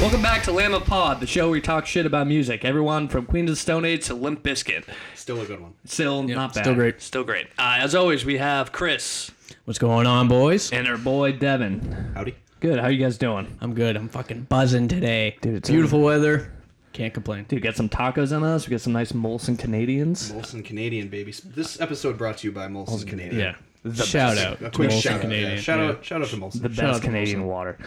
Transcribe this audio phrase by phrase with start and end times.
[0.00, 2.64] Welcome back to Lamb of Pod, the show where we talk shit about music.
[2.64, 4.84] Everyone from Queen of the Stone Age to Limp Bizkit.
[5.14, 5.74] Still a good one.
[5.84, 6.64] Still not bad.
[6.64, 7.02] still great.
[7.02, 7.46] Still great.
[7.58, 9.30] Uh, as always, we have Chris
[9.66, 10.72] What's going on, boys?
[10.72, 12.12] and our boy Devin.
[12.14, 12.34] Howdy.
[12.60, 12.78] Good.
[12.80, 13.56] How you guys doing?
[13.60, 13.96] I'm good.
[13.96, 15.36] I'm fucking buzzing today.
[15.42, 16.50] Dude, it's beautiful weather.
[16.94, 17.44] Can't complain.
[17.44, 18.66] Dude, get some tacos on us.
[18.66, 20.32] We got some nice Molson Canadians.
[20.32, 21.32] Molson Canadian, baby.
[21.44, 23.40] This episode brought to you by Molson Canadian.
[23.40, 23.54] Yeah.
[23.82, 24.46] The Shout best.
[24.46, 25.20] out A to quick Molson shout.
[25.22, 25.50] Canadian.
[25.52, 25.86] Yeah, shout Yeah.
[25.88, 26.04] out.
[26.04, 26.62] Shout out to Molson.
[26.62, 27.78] The Shout best to Canadian water.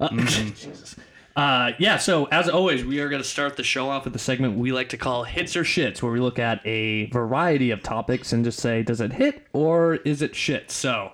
[0.00, 0.96] Uh, Jesus.
[1.36, 4.18] Uh, yeah, so as always, we are going to start the show off with the
[4.18, 7.82] segment we like to call Hits or Shits, where we look at a variety of
[7.82, 10.70] topics and just say, does it hit or is it shit?
[10.70, 11.12] So,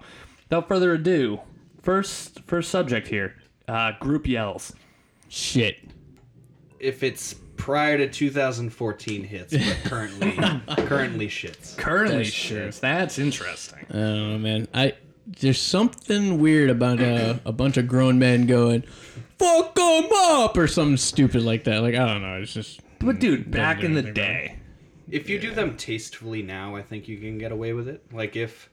[0.48, 1.40] without further ado,
[1.82, 3.34] first first subject here
[3.66, 4.72] uh, group yells.
[5.28, 5.76] Shit.
[6.78, 10.32] if it's prior to 2014 hits, but currently
[10.84, 11.78] currently shits.
[11.78, 12.58] Currently That's true.
[12.58, 12.80] shits.
[12.80, 13.86] That's interesting.
[13.94, 14.66] Oh man.
[14.74, 14.94] I
[15.24, 18.82] there's something weird about uh, a bunch of grown men going,
[19.38, 21.82] "Fuck 'em up" or something stupid like that.
[21.82, 22.40] Like I don't know.
[22.42, 24.56] It's just But, dude, back in the anything day,
[25.08, 28.02] If you do them tastefully now, I think you can get away with it.
[28.12, 28.68] Like if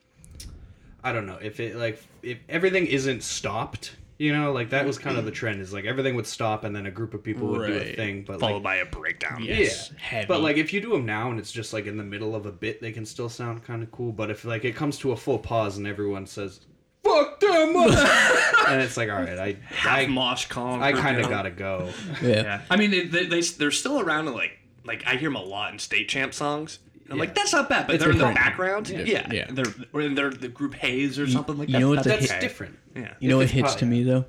[1.04, 3.98] I don't know if it like if everything isn't stopped.
[4.20, 5.38] You know, like that was kind of the mm-hmm.
[5.38, 5.62] trend.
[5.62, 7.96] Is like everything would stop and then a group of people would do a Right.
[7.96, 8.24] thing.
[8.28, 9.42] But followed like, by a breakdown.
[9.42, 10.28] Yes, yeah, heavy.
[10.28, 12.46] but like if you do them now and it's just like in the middle of
[12.46, 14.12] a bit, they can still sound kind of cool.
[14.12, 16.60] But if like it comes to a full pause and everyone says
[17.02, 20.84] "fuck them," up," and it's like, all right, I Half I, mosh column.
[20.84, 21.90] I kind of gotta go.
[22.22, 22.30] yeah.
[22.30, 24.28] Yeah, I mean, they, they, they they're still around.
[24.28, 26.80] In like like I hear them a lot in state champ songs.
[27.10, 28.88] And I'm like, that's not bad, but they're in the background.
[28.90, 29.48] Yeah, yeah.
[29.50, 31.80] They're or their the group haze or something like that.
[31.80, 32.40] you know that's That's okay.
[32.40, 32.78] different.
[32.96, 34.26] Yeah, You know what hits to me though?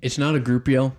[0.00, 0.94] It's not a group yell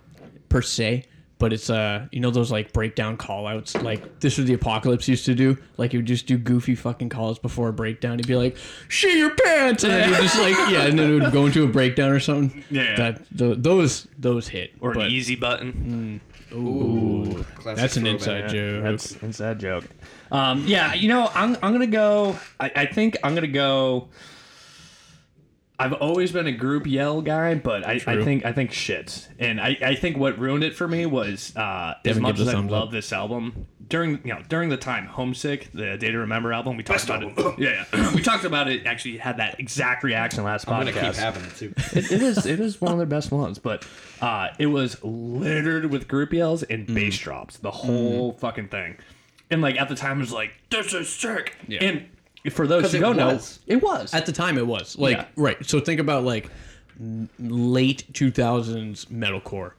[0.50, 1.06] per se,
[1.40, 5.08] but it's uh you know those like breakdown call outs like This or the Apocalypse
[5.08, 5.58] used to do.
[5.78, 8.20] Like you would just do goofy fucking calls before a breakdown.
[8.20, 8.58] He'd be like,
[8.90, 11.64] Shit your pants and then you just like yeah, and then it would go into
[11.64, 12.62] a breakdown or something.
[12.70, 12.96] Yeah.
[12.98, 14.74] That th- those those hit.
[14.82, 16.20] or but, an easy button.
[16.54, 18.20] Ooh, classic That's an throwback.
[18.22, 18.84] inside joke.
[18.84, 19.86] That's inside joke.
[20.32, 22.36] Um, yeah, you know, I'm I'm gonna go.
[22.60, 24.10] I, I think I'm gonna go.
[25.82, 29.60] I've always been a group yell guy, but I, I think I think shit, and
[29.60, 32.88] I, I think what ruined it for me was uh, as much as I love
[32.88, 32.92] up.
[32.92, 36.84] this album during you know during the time Homesick, the Day to Remember album, we
[36.84, 37.56] talked Best about album.
[37.58, 37.64] it.
[37.64, 38.12] Yeah, yeah.
[38.16, 38.86] we talked about it.
[38.86, 41.74] Actually, had that exact reaction last I'm podcast gonna keep having it too.
[41.98, 43.86] it, it is it is one of their best ones, but
[44.22, 46.94] uh, it was littered with group yells and Mm.
[46.96, 48.98] bass drops, the whole fucking thing.
[49.50, 51.56] And like at the time, it was like this is sick.
[51.68, 51.84] Yeah.
[51.84, 52.06] And
[52.50, 54.14] for those who don't know, it was.
[54.14, 55.26] At the time, it was like Yeah.
[55.36, 55.64] right.
[55.66, 56.50] So think about like
[57.40, 59.72] late two thousands metalcore,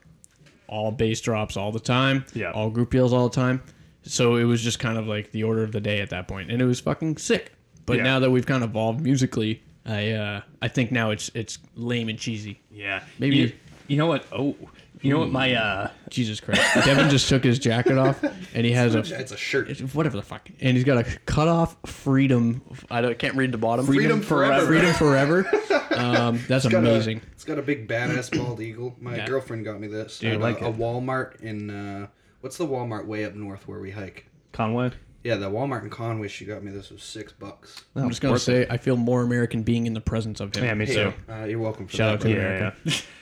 [0.68, 2.24] all bass drops all the time.
[2.34, 2.52] Yeah.
[2.52, 3.62] all group yells all the time.
[4.04, 6.50] So it was just kind of like the order of the day at that point,
[6.50, 7.52] and it was fucking sick.
[7.86, 8.02] But Yeah.
[8.04, 12.08] now that we've kind of evolved musically, I uh, I think now it's it's lame
[12.08, 12.60] and cheesy.
[12.70, 13.52] yeah, Maybe- You,
[13.88, 14.24] you know what?
[14.32, 14.56] Oh,
[15.02, 15.30] you know what?
[15.30, 16.62] My uh, Jesus Christ!
[16.84, 18.22] Devin just took his jacket off,
[18.54, 19.68] and he has a It's a shirt.
[19.68, 22.62] it's whatever the fuck, and he's got a cut off freedom.
[22.90, 23.84] I don't, can't read the bottom.
[23.86, 24.66] Freedom forever.
[24.66, 25.50] Freedom forever.
[25.92, 27.20] Um, that's got a- amazing.
[27.32, 28.96] it's got a big badass bald eagle.
[28.98, 29.26] My Yeah.
[29.26, 30.20] girlfriend got me this.
[30.20, 30.78] Dude, At like a, a it.
[30.78, 32.06] Walmart in uh,
[32.40, 34.24] what's the Walmart way up north where we hike?
[34.52, 34.92] Conway.
[35.24, 36.26] Yeah, the Walmart in Conway.
[36.28, 37.84] She got me this was six bucks.
[37.94, 40.64] I'm just gonna say I feel more American being in the presence of him.
[40.64, 41.12] Yeah, me Hey, too.
[41.30, 42.26] uh, you're welcome for Shout that.
[42.28, 42.44] out to bro.
[42.44, 42.76] America.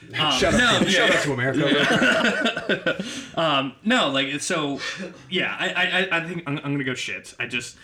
[0.09, 0.27] Yeah.
[0.27, 1.59] Um, Shout, out, no, shout out to America.
[2.67, 2.95] bro.
[3.43, 4.79] Um, no, like it's so.
[5.29, 7.33] Yeah, I, I, I- I think I'm, I'm gonna go shit.
[7.39, 7.77] I just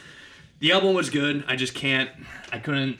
[0.60, 1.44] the album was good.
[1.48, 2.10] I just can't.
[2.52, 2.98] I couldn't.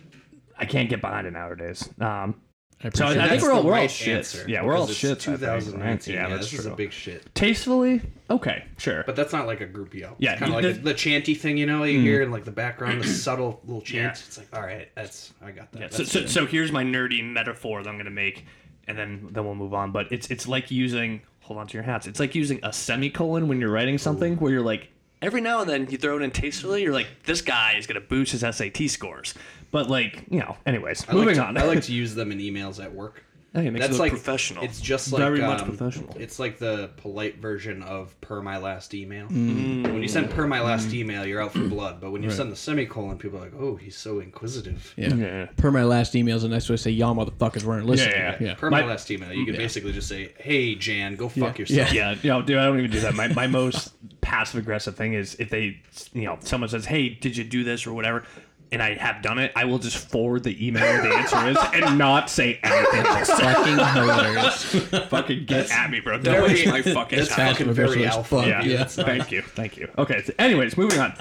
[0.58, 1.88] I can't get behind it nowadays.
[2.00, 2.42] Um,
[2.84, 4.08] I So I, I think we're all we're all right shits.
[4.08, 5.34] answer, Yeah, we're all because shits.
[5.34, 5.60] I think, right?
[5.62, 6.14] 2019.
[6.14, 7.34] Yeah, Yeah, that's this is a big shit.
[7.34, 9.04] Tastefully, okay, sure.
[9.04, 10.16] But that's not like a groupie yell.
[10.20, 12.06] Yeah, kind of like the, the chanty thing, you know, you hmm.
[12.06, 14.18] hear in like the background, the subtle little chant.
[14.18, 14.26] Yeah.
[14.28, 15.82] It's like, all right, that's I got that.
[15.82, 18.46] Yeah, so, so, so here's my nerdy metaphor that I'm gonna make,
[18.88, 19.92] and then then we'll move on.
[19.92, 22.06] But it's it's like using hold on to your hats.
[22.06, 24.90] It's like using a semicolon when you're writing something, where you're like
[25.22, 26.84] every now and then you throw it in tastefully.
[26.84, 29.34] You're like this guy is gonna boost his SAT scores.
[29.72, 31.58] But like you know, anyways, I like moving to, on.
[31.58, 33.24] I like to use them in emails at work.
[33.58, 34.64] Hey, it makes That's it look like professional.
[34.64, 36.16] It's just like Very much um, professional.
[36.20, 39.28] It's like the polite version of per my last email.
[39.30, 39.82] Mm.
[39.82, 42.00] When you send per my last email, you're out for blood.
[42.00, 44.94] But when you send the semicolon, people are like, oh, he's so inquisitive.
[44.96, 45.16] Yeah.
[45.16, 45.46] Yeah.
[45.58, 48.14] Per my last email is a nice way to say y'all motherfuckers weren't listening.
[48.14, 48.54] Yeah, yeah.
[48.54, 51.92] Per my, My- last email, you could basically just say, hey, Jan, go fuck yourself.
[51.92, 53.16] Yeah, you know, dude, I don't even do that.
[53.16, 55.82] My, my most passive aggressive thing is if they,
[56.14, 58.24] you know, someone says, "Hey, did you do this or whatever,"
[58.72, 61.98] and I have done it, I will just forward the email the answer is and
[61.98, 63.30] not say anything else.
[63.40, 64.64] Fucking hilarious.
[65.10, 66.18] fucking get at me, bro.
[66.20, 67.54] Don't very- waste my fucking That's time.
[67.54, 68.38] fucking very alpha.
[68.38, 68.46] fuck.
[68.48, 68.72] Yeah, dude.
[68.72, 68.84] yeah.
[68.86, 69.90] Thank you, thank you.
[69.98, 71.14] Okay, so anyways, moving on.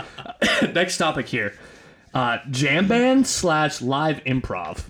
[0.75, 1.55] Next topic here:
[2.15, 4.85] uh, jam band slash live improv.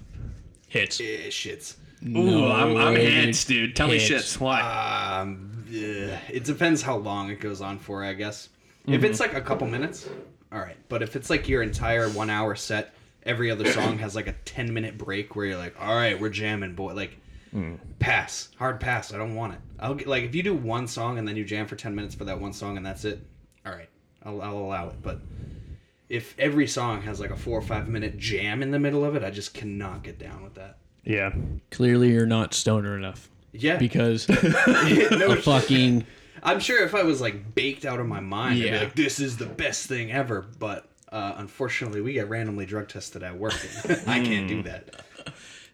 [0.68, 1.00] Hits.
[1.00, 1.76] Eh, shits.
[2.06, 3.74] Ooh, I'm, I'm hits, dude.
[3.74, 4.36] Tell me Hits.
[4.36, 4.40] shits.
[4.40, 4.60] Why?
[5.20, 8.48] Um, eh, it depends how long it goes on for, I guess.
[8.86, 10.08] If it's like a couple minutes,
[10.52, 10.76] all right.
[10.88, 12.94] But if it's like your entire one hour set,
[13.24, 16.28] every other song has like a 10 minute break where you're like, all right, we're
[16.30, 16.94] jamming, boy.
[16.94, 17.18] Like,
[17.98, 18.48] pass.
[18.58, 19.12] Hard pass.
[19.12, 19.60] I don't want it.
[19.78, 22.14] I'll get, like, if you do one song and then you jam for 10 minutes
[22.14, 23.26] for that one song and that's it,
[23.64, 23.88] all right.
[24.24, 24.96] I'll, I'll allow it.
[25.02, 25.20] But
[26.08, 29.16] if every song has like a four or five minute jam in the middle of
[29.16, 30.78] it, I just cannot get down with that.
[31.04, 31.32] yeah.
[31.70, 33.76] Clearly, you're not stoner enough Yeah.
[33.76, 34.28] because
[35.08, 36.06] no a fucking
[36.46, 39.20] I'm sure if I was like baked out of my mind, I'd be like, "This
[39.20, 43.54] is the best thing ever." But uh, unfortunately, we get randomly drug tested at work.
[44.06, 45.04] I can't do that.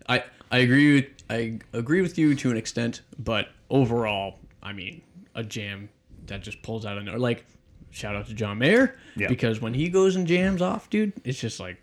[0.08, 5.02] I I agree with I agree with you to an extent, but overall, I mean,
[5.34, 5.88] a jam
[6.26, 7.20] that just pulls out of nowhere.
[7.20, 7.44] Like,
[7.90, 9.28] shout out to John Mayer Yeah.
[9.28, 11.76] because when he goes and jams off, dude, it's just like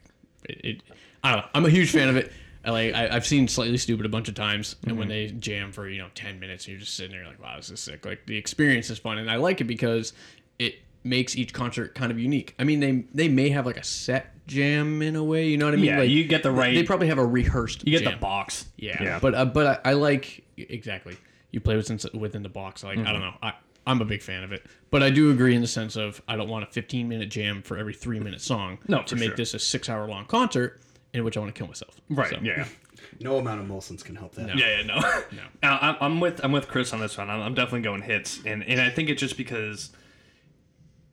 [0.46, 0.60] it.
[0.64, 0.84] it
[1.24, 1.50] I don't know.
[1.54, 2.32] I'm a huge fan of it.
[2.66, 5.88] Like I, I've seen Slightly Stoopid a bunch of times, and when they jam for
[5.88, 8.06] you know ten minutes, and you're just sitting there like, wow, this is sick.
[8.06, 10.14] Like the experience is fun, and I like it because
[10.60, 12.56] it makes each concert kind of unique.
[12.60, 15.66] I mean, they they may have like a set jam in a way, you know
[15.66, 15.86] what I mean?
[15.86, 17.86] Yeah, like you get the right- They probably have a rehearsed.
[17.88, 18.14] You get jam.
[18.14, 18.66] the box.
[18.78, 19.20] Yeah, yeah.
[19.22, 21.16] but uh, but I, I like exactly.
[21.52, 22.84] You play within within the box.
[22.84, 23.08] Like Mm-hmm.
[23.08, 23.34] I don't know.
[23.42, 23.54] I
[23.88, 26.36] I'm a big fan of it, but I do agree in the sense of I
[26.36, 28.78] don't want a 15 minute jam for every three minute song.
[28.88, 29.36] No, to make sure.
[29.38, 30.82] this a six hour long concert
[31.14, 32.00] in which I want to kill myself.
[32.10, 32.30] right.
[32.30, 32.66] So, Yeah.
[33.22, 34.48] No amount of Molson's can help that.
[34.48, 34.54] No.
[34.54, 35.00] Yeah, yeah, no.
[35.64, 35.70] no.
[35.82, 37.30] I'm, I'm with I'm with Chris on this one.
[37.30, 39.92] I'm, I'm definitely going hits, and and I think it's just because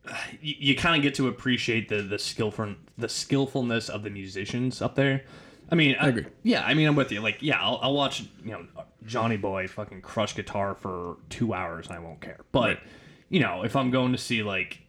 [0.07, 4.09] uh, you, you kind of get to appreciate the the skillful the skillfulness of the
[4.09, 5.23] musicians up there.
[5.71, 6.25] I mean, I, agree.
[6.43, 7.19] Yeah, I mean, I'm with you.
[7.21, 8.65] Like, yeah, I'll, I'll watch you know
[9.05, 12.39] Johnny Boy fucking crush guitar for two hours and I won't care.
[12.51, 12.79] But Right.
[13.29, 14.79] you know, if I'm going to see like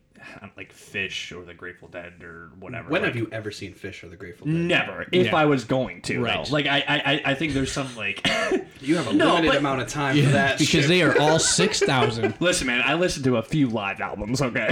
[0.56, 4.02] like Phish or the Grateful Dead or whatever, When like, have you ever seen Phish
[4.02, 4.54] or the Grateful Dead?
[4.54, 5.06] Never.
[5.12, 5.36] If Yeah.
[5.36, 6.44] I was going to, Right.
[6.46, 6.52] though.
[6.52, 8.26] Like I, I, I think there's some like.
[8.80, 10.52] You have a No, limited but- amount of time for that.
[10.56, 10.86] because shit.
[10.88, 12.34] they are all six thousand.
[12.38, 14.40] Listen, man, I listened to a few live albums.
[14.40, 14.70] Okay,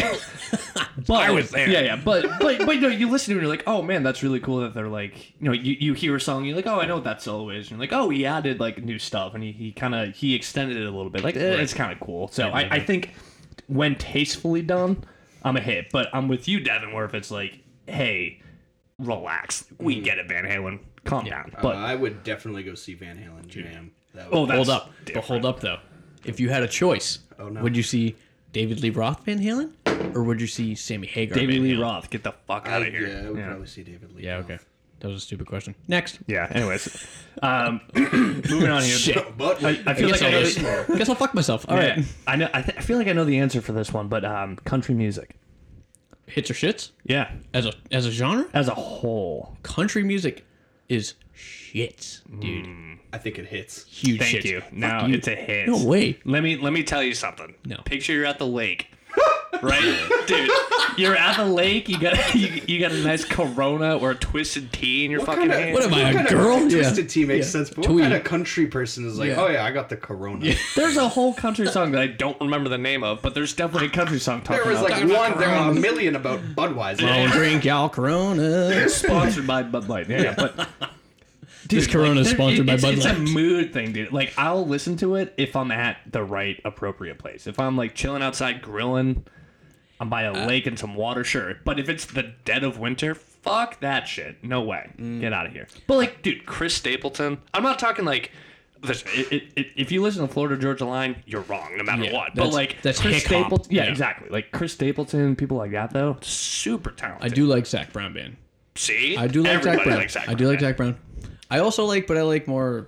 [1.09, 1.69] but I was there.
[1.69, 4.05] Yeah, yeah, but but but no, you listen to it, and you're like, oh man,
[4.05, 6.55] that's really cool that they're like, you know, you, you hear a song, and you're
[6.57, 8.81] like, oh, I know what that solo is, and you're like, oh, he added like
[8.83, 11.41] new stuff, and he, he kind of he extended it a little bit, like eh,
[11.61, 12.29] it's kind of cool.
[12.29, 13.11] So I, I think
[13.67, 15.03] when tastefully done,
[15.47, 15.91] I'm a hit.
[15.93, 18.41] But I'm with you, Devin, where if it's like, hey,
[18.99, 21.53] relax, we get it, Van Halen, calm down.
[21.57, 23.93] Uh, But I would definitely go see Van Halen jam.
[24.15, 25.27] That oh, would, that's Hold up, but different.
[25.29, 25.79] hold up though.
[26.25, 27.63] If you had a choice, Oh, no.
[27.63, 28.17] would you see
[28.53, 29.73] David Lee Roth Van Halen,
[30.17, 31.37] or would you see Sammy Hagar?
[31.39, 31.83] David Van Lee Halen?
[31.83, 33.07] Roth, get the fuck I, out of here.
[33.07, 33.47] yeah, I would Yeah.
[33.49, 34.25] probably see David Lee.
[34.25, 34.45] Yeah, Roth.
[34.47, 34.59] okay.
[35.01, 35.75] That was a stupid question.
[35.89, 36.19] Next.
[36.27, 36.47] Yeah.
[36.51, 37.07] Anyways,
[37.43, 38.97] um, moving on here.
[38.97, 39.37] Shit.
[39.37, 40.43] But I, I feel guess, like I I'll know.
[40.45, 40.59] just-
[40.99, 41.67] guess I'll fuck myself.
[41.69, 41.97] All All right.
[41.99, 42.07] right.
[42.27, 42.49] I know.
[42.55, 44.95] I, th- I feel like I know the answer for this one, but um, country
[44.95, 45.37] music.
[46.29, 47.31] Hits or shits Yeah.
[47.55, 48.47] as a as a genre.
[48.53, 49.57] As a whole.
[49.63, 50.45] Country music
[50.89, 52.99] is shits, dude.
[53.13, 53.85] I think it hits.
[53.87, 54.43] Huge shit.
[54.43, 54.51] Thank shits.
[54.51, 54.61] you.
[54.63, 55.15] Fuck Now you.
[55.15, 55.69] it's a hit.
[55.69, 56.19] No way.
[56.25, 57.55] Let me let me tell you something.
[57.65, 57.77] No.
[57.85, 58.91] Picture you're at the lake.
[59.63, 60.51] Right, dude.
[60.99, 61.89] You're at the lake.
[61.89, 65.43] You got you, you got a nice Corona or a twisted tea in your fucking
[65.43, 65.75] kinda- hand.
[65.75, 66.57] What am I, a kind girl?
[66.57, 66.79] Of Yeah.
[66.83, 67.51] Twisted Tea makes Yeah.
[67.53, 67.95] sense, but Twee.
[67.97, 69.43] what kind of country person is like, Yeah.
[69.43, 70.55] oh yeah, I got the Corona?
[70.77, 73.89] There's a whole country song that I don't remember the name of, but there's definitely
[73.89, 77.01] a country song talking There was about like one, there were a million about Budweiser.
[77.01, 78.89] Don't drink y'all Corona.
[78.89, 80.09] sponsored by Bud Light.
[80.09, 80.69] Yeah, yeah, but
[81.69, 84.13] This Corona is there- sponsored by it's, Bud it's a mood thing, dude.
[84.13, 87.47] Like I'll listen to it if I'm at the right appropriate place.
[87.47, 89.25] If I'm like chilling outside grilling,
[90.01, 91.57] I'm by a Uh, lake and some water, sure.
[91.65, 94.43] But if it's the dead of winter, fuck that shit.
[94.45, 94.91] No way.
[94.99, 95.21] Mm.
[95.21, 95.67] Get out of here.
[95.87, 97.39] But like, dude, Chris Stapleton.
[97.55, 98.31] I'm not talking like.
[98.83, 102.05] Listen, it, it, it, if you listen to Florida Georgia Line, you're wrong no matter
[102.05, 102.35] Yeah, what.
[102.35, 103.25] But like that's Chris.
[103.25, 103.91] Stapleton, yeah, Yeah.
[103.91, 104.29] exactly.
[104.29, 107.33] Like Chris Stapleton, people like that though, super talented.
[107.33, 108.37] I do like Zac Brown band.
[108.75, 109.17] see.
[109.17, 109.99] I do like Everybody Zac Brown.
[109.99, 110.97] likes Zac I do like Zac Brown.
[111.51, 112.87] I also like, but I like more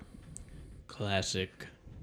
[0.88, 1.50] classic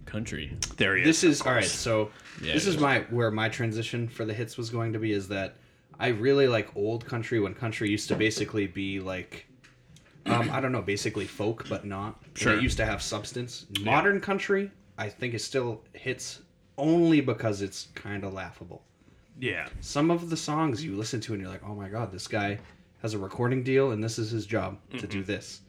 [0.06, 0.58] country.
[0.78, 1.08] There he is.
[1.08, 1.64] This is all right.
[1.66, 2.82] So Yeah, this is is.
[2.82, 5.56] my where my transition for the hits was going to be is that
[6.00, 9.48] I really like old country when country used to basically be like.
[10.28, 12.20] Um, I don't know, basically folk, but not.
[12.34, 12.58] Sure.
[12.58, 13.68] It used to have substance.
[13.82, 16.42] Modern country, I think, it still hits
[16.80, 18.82] only because it's kind of laughable.
[19.40, 19.68] yeah.
[19.82, 22.58] Some of the songs you listen to and you're like, oh my god, this guy
[23.04, 25.62] has a recording deal and this is his job to do this.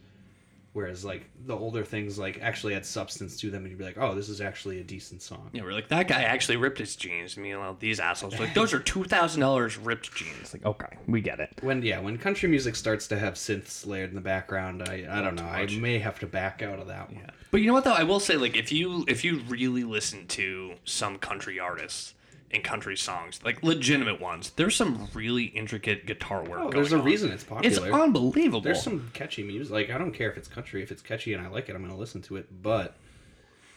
[0.76, 3.96] Whereas like the older things like actually had substance to them and you'd be like,
[3.96, 5.48] oh, this is actually a decent song.
[5.54, 7.38] Yeah, we're like that guy actually ripped his jeans.
[7.38, 10.52] Meanwhile, these assholes like those are two thousand dollars ripped jeans.
[10.52, 11.48] Like, okay, we get it.
[11.62, 15.22] When yeah, when country music starts to have synths layered in the background, I I
[15.22, 17.22] don't know, I may have to back out of that one.
[17.50, 20.26] But you know what though, I will say like if you if you really listen
[20.26, 22.12] to some country artists,
[22.50, 24.50] in country songs, like legitimate ones.
[24.56, 26.58] There's some really intricate guitar work.
[26.60, 27.04] Oh, going there's a on.
[27.04, 27.66] reason it's popular.
[27.86, 28.60] It's unbelievable.
[28.60, 29.72] There's some catchy music.
[29.72, 30.82] Like I don't care if it's country.
[30.82, 32.46] If it's catchy and I like it, I'm gonna listen to it.
[32.62, 32.96] But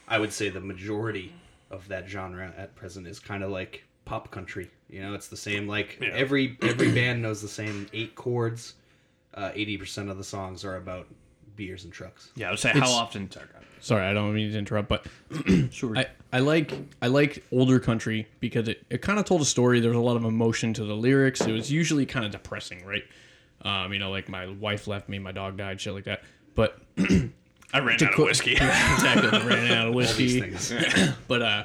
[0.08, 1.34] I would say the majority
[1.72, 4.70] of that genre at present is kind of like pop country.
[4.90, 5.68] You know, it's the same.
[5.68, 6.10] Like Yeah.
[6.14, 8.74] every every band knows the same eight chords.
[9.34, 11.08] Uh, Eighty percent of the songs are about
[11.60, 12.32] beers and trucks.
[12.36, 13.30] yeah, I would say It's- how often.
[13.30, 13.60] Sorry, go.
[13.82, 15.06] Sorry, I don't mean to interrupt, but
[15.72, 15.98] Sure.
[15.98, 19.80] I, I like I like older country because it, it kind of told a story.
[19.80, 21.40] There was a lot of emotion to the lyrics.
[21.42, 23.04] It was usually kind of depressing, right?
[23.62, 26.24] Um, you know, like my wife left me, my dog died, shit like that.
[26.56, 28.54] But I ran out of qu- whiskey.
[28.54, 30.42] exactly, ran out of these whiskey.
[30.42, 30.74] things.
[31.30, 31.64] But uh,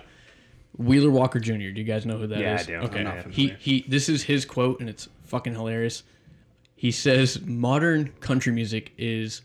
[0.77, 1.53] Wheeler Walker Jr.
[1.55, 2.69] Do you guys know who that is?
[2.69, 2.87] Yeah, I do.
[2.87, 3.57] Okay, I'm not he familiar.
[3.61, 3.85] he.
[3.89, 6.05] This is his quote, and it's fucking hilarious.
[6.77, 9.43] He says, "Modern country music is."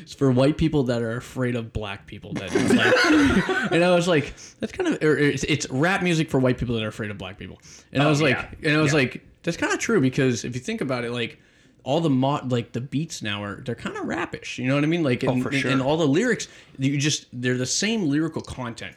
[0.00, 2.32] It's for white people that are afraid of black people.
[2.34, 6.58] That like, and I was like, that's kind of it's, it's rap music for white
[6.58, 7.60] people that are afraid of black people.
[7.92, 8.70] And I Oh, was like, yeah.
[8.70, 8.98] and I was Yeah.
[8.98, 11.38] like, that's kind of true because if you think about it, like
[11.84, 14.58] all the mod like the beats now are they're kind of rapish.
[14.58, 15.02] You know what I mean?
[15.02, 15.70] Like oh, and, Oh, for sure.
[15.70, 18.94] and all the lyrics, you just they're the same lyrical content.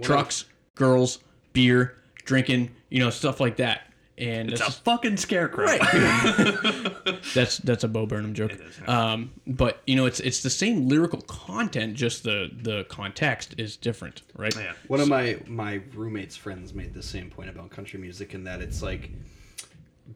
[0.00, 1.18] Trucks, girls,
[1.52, 3.82] beer, drinking, you know, stuff like that.
[4.18, 5.66] And it's that's a fucking scarecrow.
[7.34, 8.52] that's that's a Bo Burnham joke.
[8.86, 13.76] Um, but you know, it's it's the same lyrical content, just the the context is
[13.76, 14.54] different, right?
[14.54, 14.72] Yeah.
[14.88, 18.60] One of my my roommate's friends made the same point about country music in that
[18.60, 19.10] it's like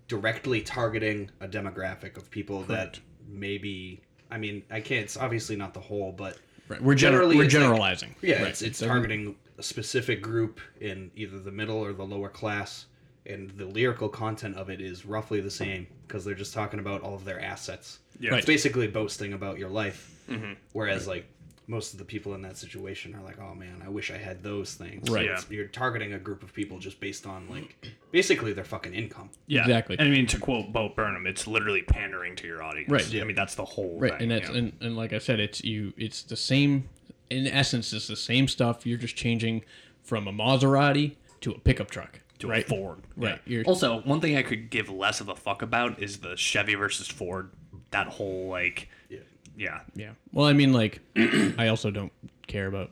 [0.09, 2.99] directly targeting a demographic of people that
[3.29, 6.39] maybe I mean I can't it's obviously not the whole but
[6.69, 6.83] Right.
[6.83, 8.15] We're Generally, we're it's like- generalizing.
[8.23, 8.49] yeah Right.
[8.49, 12.87] it's it's So- targeting a specific group in either the middle or the lower class
[13.27, 17.03] and the lyrical content of it is roughly the same because they're just talking about
[17.03, 17.99] all of their assets.
[18.21, 18.31] Yeah.
[18.31, 18.39] Right.
[18.39, 20.13] It's basically boasting about your life.
[20.31, 20.53] Mm-hmm.
[20.73, 21.27] Whereas like
[21.69, 24.43] most of the people in that situation are like, "Oh man, I wish I had
[24.43, 25.25] those things." Right.
[25.25, 27.77] It's- You're targeting a group of people just based on like
[28.13, 29.31] basically their fucking income.
[29.49, 29.97] Yeah, Exactly.
[29.99, 32.91] And I mean, to quote Bo Burnham, it's literally pandering to your audience.
[32.91, 33.09] Right.
[33.13, 33.23] Yeah.
[33.23, 34.23] I mean, that's the whole right, thing.
[34.23, 35.93] and that's you and, and like I said, it's you.
[35.97, 36.89] It's the same.
[37.29, 38.87] In essence, it's the same stuff.
[38.87, 39.65] You're just changing
[40.05, 42.21] from a Maserati to a pickup truck.
[42.41, 42.65] To right.
[42.65, 42.99] a Ford.
[43.17, 43.41] Right.
[43.47, 43.63] Yeah.
[43.67, 47.09] Also, one thing I could give less of a fuck about is the Chevy versus
[47.09, 47.51] Ford.
[47.91, 49.19] That whole like, Yeah.
[49.57, 49.81] yeah.
[49.95, 50.11] Yeah.
[50.33, 51.01] Well, I mean, like,
[51.59, 52.13] I also don't
[52.47, 52.91] care about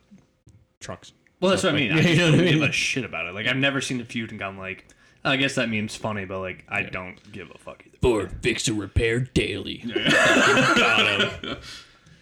[0.80, 1.12] trucks.
[1.40, 1.92] Well, that's what I mean.
[1.92, 2.68] I just you know don't what I give mean?
[2.70, 3.34] a shit about it.
[3.34, 4.86] Like, I've never seen a feud and gone like,
[5.26, 7.96] I guess that meme's funny, but like, I don't give a fuck either.
[8.02, 9.82] Ford fix and repair daily.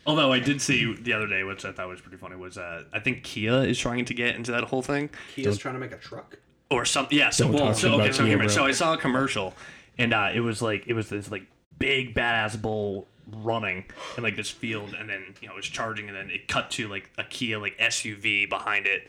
[0.06, 2.84] Although I did see the other day, which I thought was pretty funny, was uh,
[2.92, 5.10] I think Kia is trying to get into that whole thing.
[5.34, 6.38] Kia's trying to make a truck.
[6.72, 7.16] Or something.
[7.18, 7.30] Yeah.
[7.30, 8.12] So, Don't well, talk so about okay.
[8.12, 8.46] So, Kia, hear me.
[8.46, 8.54] bro.
[8.54, 9.54] so I saw a commercial,
[9.98, 11.46] and uh, it was like it was this like
[11.78, 13.06] big badass bull
[13.42, 13.84] running
[14.16, 16.70] in like this field, and then you know it was charging, and then it cut
[16.72, 19.08] to like a Kia like SUV behind it.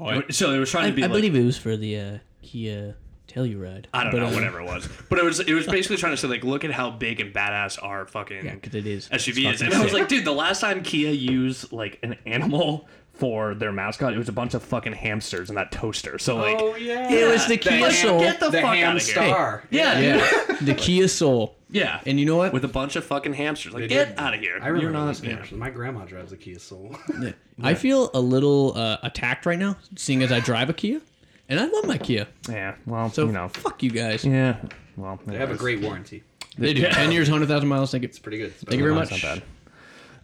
[0.00, 1.14] I- so it was trying I, to be I like.
[1.14, 2.96] believe it was for the uh, Kia
[3.28, 3.86] Telluride.
[3.94, 6.16] I don't but, know, whatever it was, but it was it was basically trying to
[6.16, 9.08] say like, look at how big and badass our fucking Yeah, because it is.
[9.08, 9.62] SUV It's is.
[9.62, 10.00] And fucking I was sick.
[10.00, 14.28] like, dude, the last time Kia used like an animal for their mascot, it was
[14.28, 16.18] a bunch of fucking hamsters in that toaster.
[16.18, 17.10] So like, Oh, yeah.
[17.12, 18.18] It was the Kia ham- Soul.
[18.20, 19.12] get the, the fuck ham out of here.
[19.14, 19.64] star.
[19.70, 20.56] Yeah, Yeah.
[20.62, 21.54] the Kia Soul.
[21.70, 22.00] yeah.
[22.06, 22.52] And you know what?
[22.52, 23.72] with a bunch of fucking hamsters.
[23.72, 24.18] Like, They get did.
[24.18, 24.54] out of here.
[24.60, 25.06] I remember You're not.
[25.06, 25.30] this yeah.
[25.34, 25.58] commercial.
[25.58, 26.96] My grandma drives a Kia Soul.
[27.62, 31.00] I feel a little uh, attacked right now, seeing as I drive a Kia,
[31.48, 32.26] and I love my Kia.
[32.48, 33.48] Yeah, well, So you know.
[33.48, 34.24] fuck you guys.
[34.24, 34.56] Yeah,
[34.96, 36.24] well, they have a great warranty.
[36.58, 36.82] They do.
[36.88, 37.90] Ten years, hundred thousand miles.
[37.92, 38.08] Thank you.
[38.08, 38.50] It's pretty good.
[38.50, 39.10] It's Thank you very much.
[39.12, 39.42] not bad.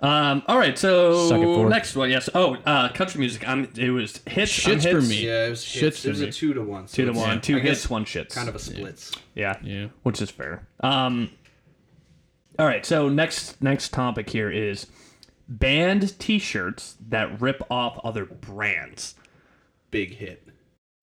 [0.02, 1.69] Um, all right, so Suck it, Ford.
[1.71, 2.28] next one, yes.
[2.35, 3.47] Oh, uh, country music.
[3.47, 3.71] I'm.
[3.76, 4.50] It was hits.
[4.50, 5.09] Shits on for hits.
[5.11, 5.26] me.
[5.26, 6.02] Yeah, it was, Shits hits.
[6.02, 6.28] to it was me.
[6.28, 6.88] a two to one.
[6.88, 7.40] so Two to it's, one.
[7.42, 8.35] Two I hits, one shits.
[8.35, 9.12] Kind of a splits.
[9.35, 9.59] Yeah.
[9.62, 9.88] Yeah.
[10.02, 10.66] Which is fair.
[10.80, 11.30] Um.
[12.59, 14.87] All right, so next next topic here is
[15.49, 19.14] banned T-shirts that rip off other brands.
[19.90, 20.47] Big hit.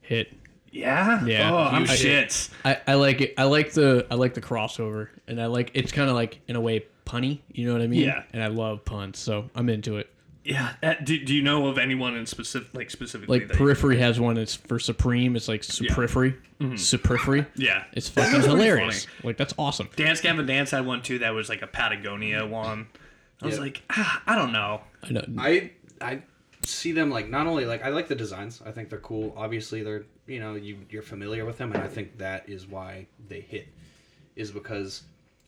[0.01, 0.33] Hit.
[0.71, 1.25] Yeah.
[1.25, 1.51] Yeah.
[1.51, 2.49] Oh, I'm I- shits.
[2.65, 3.33] I, I like it.
[3.37, 6.55] I like the I like the crossover, and I like it's kind of like in
[6.55, 7.39] a way punny.
[7.51, 8.01] You know what I mean?
[8.01, 8.23] Yeah.
[8.33, 10.09] And I love puns, so I'm into it.
[10.43, 10.73] Yeah.
[10.81, 13.39] Uh, do, do you know of anyone in specific, like specifically?
[13.39, 14.37] Like that you- Periphery has one.
[14.37, 15.35] It's for Supreme.
[15.35, 16.37] It's like Superiphery.
[16.61, 17.45] Superiphery.
[17.55, 17.83] yeah.
[17.93, 19.07] It's fucking That's pretty hilarious.
[19.23, 19.89] Like that's awesome.
[19.95, 22.87] Dance Gavin Dance had one too that was like a Patagonia one.
[23.41, 23.61] I was Yeah.
[23.61, 24.81] like, ah, I don't know.
[25.03, 25.25] I know.
[25.37, 25.71] I
[26.01, 26.21] I
[26.65, 28.61] see them like not only like I like the designs.
[28.65, 29.33] I think they're cool.
[29.35, 33.07] Obviously, they're you know you you're familiar with them, and I think that is why
[33.27, 33.67] they hit,
[34.35, 35.03] is because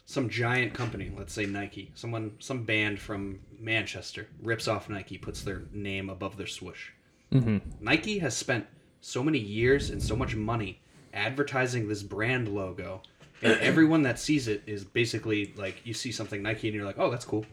[0.10, 5.44] some giant company, let's say Nike, someone some band from Manchester rips off Nike, puts
[5.44, 6.90] their name above their swoosh.
[7.32, 7.60] Mm-hmm.
[7.80, 8.66] Nike has spent
[9.02, 10.82] so many years and so much money
[11.14, 13.04] advertising this brand logo,
[13.44, 16.98] and everyone that sees it is basically like you see something Nike and you're like,
[16.98, 17.46] oh, that's cool.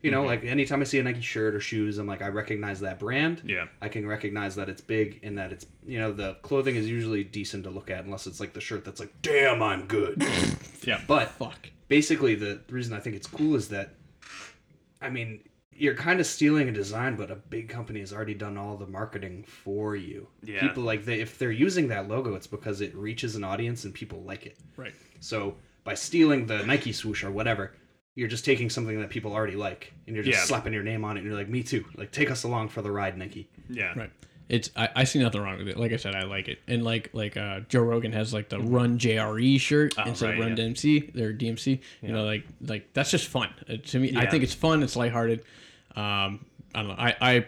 [0.00, 0.28] You know, mm-hmm.
[0.28, 3.42] like anytime I see a Nike shirt or shoes, I'm like, I recognize that brand.
[3.44, 3.66] Yeah.
[3.82, 7.22] I can recognize that it's big and that it's, you know, the clothing is usually
[7.22, 10.26] decent to look at unless it's like the shirt that's like, damn, I'm good.
[10.84, 11.00] Yeah.
[11.06, 11.68] But Fuck.
[11.92, 13.90] Basically, the reason I think it's cool is that,
[15.02, 18.56] I mean, you're kind of stealing a design, but a big company has already done
[18.56, 20.26] all the marketing for you.
[20.42, 20.62] Yeah.
[20.62, 23.92] People like they, if they're using that logo, it's because it reaches an audience and
[23.92, 24.56] people like it.
[24.78, 24.94] Right.
[25.20, 27.74] So by stealing the Nike swoosh or whatever,
[28.14, 30.44] you're just taking something that people already like, and you're just Yeah.
[30.44, 31.84] slapping your name on it, and you're like, me too.
[31.96, 33.50] Like, take us along for the ride, Nike.
[33.68, 33.92] Yeah.
[33.94, 34.10] Right.
[34.48, 35.78] It's I, I see nothing wrong with it.
[35.78, 36.58] Like I said, I like it.
[36.66, 40.40] And like like uh, Joe Rogan has like the Run JRE shirt instead right, of
[40.40, 40.64] Run yeah.
[40.64, 41.12] DMC.
[41.14, 41.80] Their DMC.
[42.02, 43.50] You know, like like that's just fun.
[43.68, 44.82] Uh, to me, I think it's fun.
[44.82, 45.40] It's lighthearted.
[45.96, 46.44] Um,
[46.74, 46.94] I don't know.
[46.98, 47.46] I, I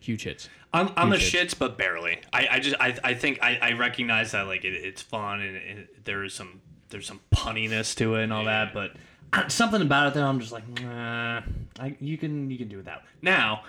[0.00, 0.48] huge hits.
[0.72, 2.20] I'm, I'm a Huge shits, but barely.
[2.32, 5.56] I, I just I, I think I, I recognize that like it, it's fun and,
[5.56, 8.92] and there is some there's some punniness to it and all that, but
[9.32, 11.42] uh, something about it that I'm just like, nah,
[11.78, 13.04] I, you can you can do that.
[13.22, 13.64] Now,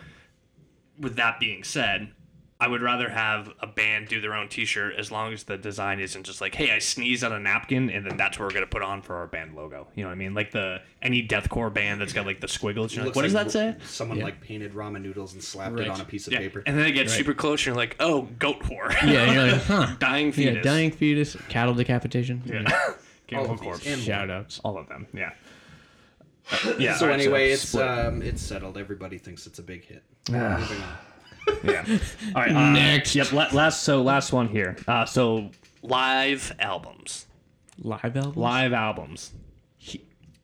[0.99, 2.11] with that being said,
[2.61, 6.01] I would rather have a band do their own T-shirt as long as the design
[6.01, 8.67] isn't just like, hey, I sneeze on a napkin and then that's what we're gonna
[8.67, 9.87] put on for our band logo.
[9.95, 10.33] You know what I mean?
[10.33, 12.93] Like the any deathcore band that's got like the squiggles.
[12.93, 13.75] You're like, Looks what does like that say?
[13.85, 15.85] Someone like painted ramen noodles and slapped Right.
[15.87, 16.39] it on a piece of Yeah.
[16.39, 16.61] paper.
[16.65, 18.91] And then it gets super close, and you're like, oh, Goatwhore.
[19.09, 19.95] Yeah, you're like, huh?
[19.99, 20.55] dying fetus.
[20.57, 22.41] Yeah, dying fetus, cattle decapitation.
[22.45, 22.63] Yeah.
[23.27, 23.87] Game All of of corpse.
[23.87, 24.59] And Shout outs.
[24.65, 25.07] All of them.
[25.13, 25.31] Yeah.
[26.77, 26.97] yeah.
[26.97, 27.87] so all right, anyway, it's split.
[27.87, 28.77] um, it's settled.
[28.77, 30.03] Everybody thinks it's a big hit.
[31.47, 31.85] Moving on.
[31.87, 31.97] yeah.
[32.35, 32.51] All right.
[32.51, 33.15] Uh, Next.
[33.15, 33.31] Yep.
[33.33, 33.83] la- last.
[33.83, 34.77] So last one here.
[34.87, 35.49] Uh, so
[35.81, 37.25] live albums.
[37.81, 38.37] Live albums.
[38.37, 39.31] Live albums.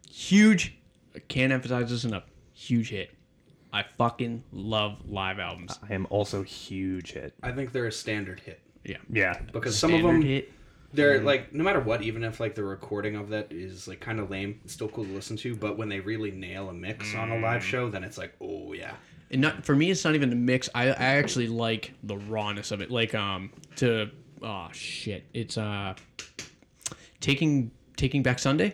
[0.10, 0.78] Huge.
[1.16, 2.24] I can't emphasize this enough.
[2.54, 3.12] Huge hit.
[3.74, 5.78] I fucking love live albums.
[5.88, 7.34] I am also huge hit.
[7.44, 8.98] I think they're a standard hit Yeah.
[9.10, 9.40] Yeah.
[9.52, 10.52] because some of Standard them hit.
[10.94, 14.22] they're like no matter what, even if like the recording of that is like kind
[14.22, 15.56] of lame, it's still cool to listen to.
[15.58, 18.72] But when they really nail a mix on a live show, then it's like, oh
[18.72, 18.94] yeah,
[19.36, 22.72] and not for me it's not even the mix i i actually like the rawness
[22.72, 24.10] of it like um to
[24.42, 25.94] oh shit it's uh
[27.20, 28.74] taking taking back sunday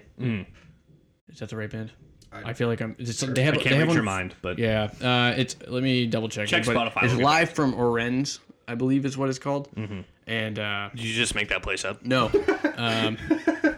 [1.29, 1.91] is that the right band
[2.33, 2.95] I, feel like I'm.
[2.97, 3.55] It's, They have.
[3.55, 4.89] I can't they have read one, your mind, but Yeah.
[5.01, 5.57] Uh, it's.
[5.67, 6.47] Let me double check.
[6.47, 9.69] Check it, Spotify, It's we'll live from Orenz, I believe is what it's called.
[9.75, 9.99] Mm-hmm.
[10.27, 12.05] And uh, did you just make that place up?
[12.05, 12.31] no,
[12.77, 13.17] um,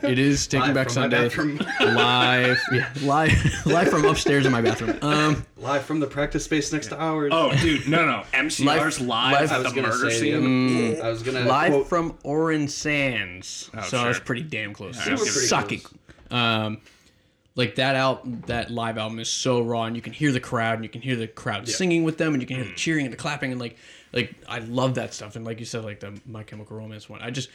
[0.11, 1.57] it is taking Live back from Sunday bathroom.
[1.79, 2.59] live.
[2.71, 3.31] Yeah, live,
[3.65, 4.97] live from upstairs in my bathroom.
[5.01, 7.31] Um, live from the practice space next to ours.
[7.33, 8.23] Oh, dude, no, no.
[8.33, 10.67] MCR's live, live- I at was the gonna murder say scene.
[10.67, 13.69] the other- I was gonna live quote, from Orensanz.
[13.85, 14.95] so I was pretty damn close.
[15.05, 15.81] Yeah, It sucking.
[16.31, 16.79] Um,
[17.55, 20.75] like that out that live album is so raw, and you can hear the crowd,
[20.75, 23.05] and you can hear the crowd singing with them, and you can hear the cheering
[23.05, 23.77] and the clapping, and like
[24.11, 25.35] like I love that stuff.
[25.35, 27.49] And like you said, like the My Chemical Romance one, I just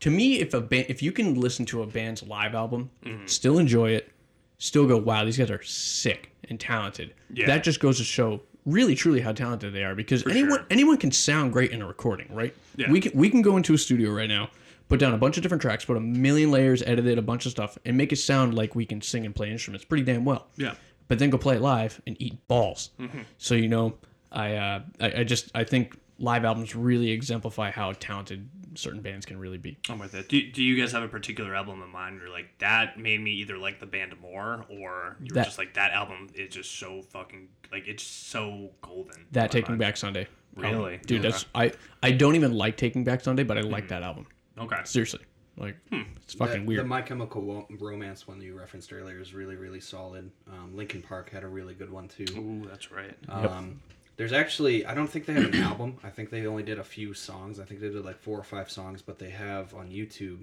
[0.00, 2.90] to me, if a band, if you can listen to a band's live album,
[3.26, 4.10] still enjoy it,
[4.58, 7.14] still go, wow, these guys are sick and talented.
[7.32, 7.46] Yeah.
[7.46, 10.66] That just goes to show really truly how talented they are because anyone sure.
[10.70, 12.54] anyone can sound great in a recording, right?
[12.76, 12.90] Yeah.
[12.90, 14.50] We can we can go into a studio right now,
[14.88, 17.46] put down a bunch of different tracks, put a million layers, edit it, a bunch
[17.46, 20.24] of stuff, and make it sound like we can sing and play instruments pretty damn
[20.24, 20.48] well.
[20.56, 20.74] Yeah.
[21.08, 22.90] But then go play it live and eat balls.
[23.00, 23.20] Mm-hmm.
[23.38, 23.94] So you know,
[24.30, 29.26] I, uh, I I just I think live albums really exemplify how talented certain bands
[29.26, 29.76] can really be.
[29.88, 30.28] I'm with it.
[30.28, 33.32] Do, do you guys have a particular album in mind where like that made me
[33.32, 36.78] either like the band more or you were That- just like that album is just
[36.78, 39.26] so fucking like it's so golden.
[39.32, 39.80] That Taking mind.
[39.80, 40.28] Back Sunday.
[40.54, 40.94] Really?
[40.94, 44.02] Um, dude, that's I I don't even like Taking Back Sunday, but I like that
[44.02, 44.26] album.
[44.58, 44.80] Okay.
[44.84, 45.20] Seriously,
[45.56, 46.80] like it's fucking the, weird.
[46.80, 50.30] The My Chemical Romance one you referenced earlier is really, really solid.
[50.48, 52.26] Um, Linkin Park had a really good one too.
[52.36, 53.16] Ooh, that's right.
[53.28, 53.80] Um,
[54.20, 55.96] there's actually, I don't think they have an album.
[56.04, 57.58] I think they only did a few songs.
[57.58, 60.40] I think they did like four or five songs, but they have on YouTube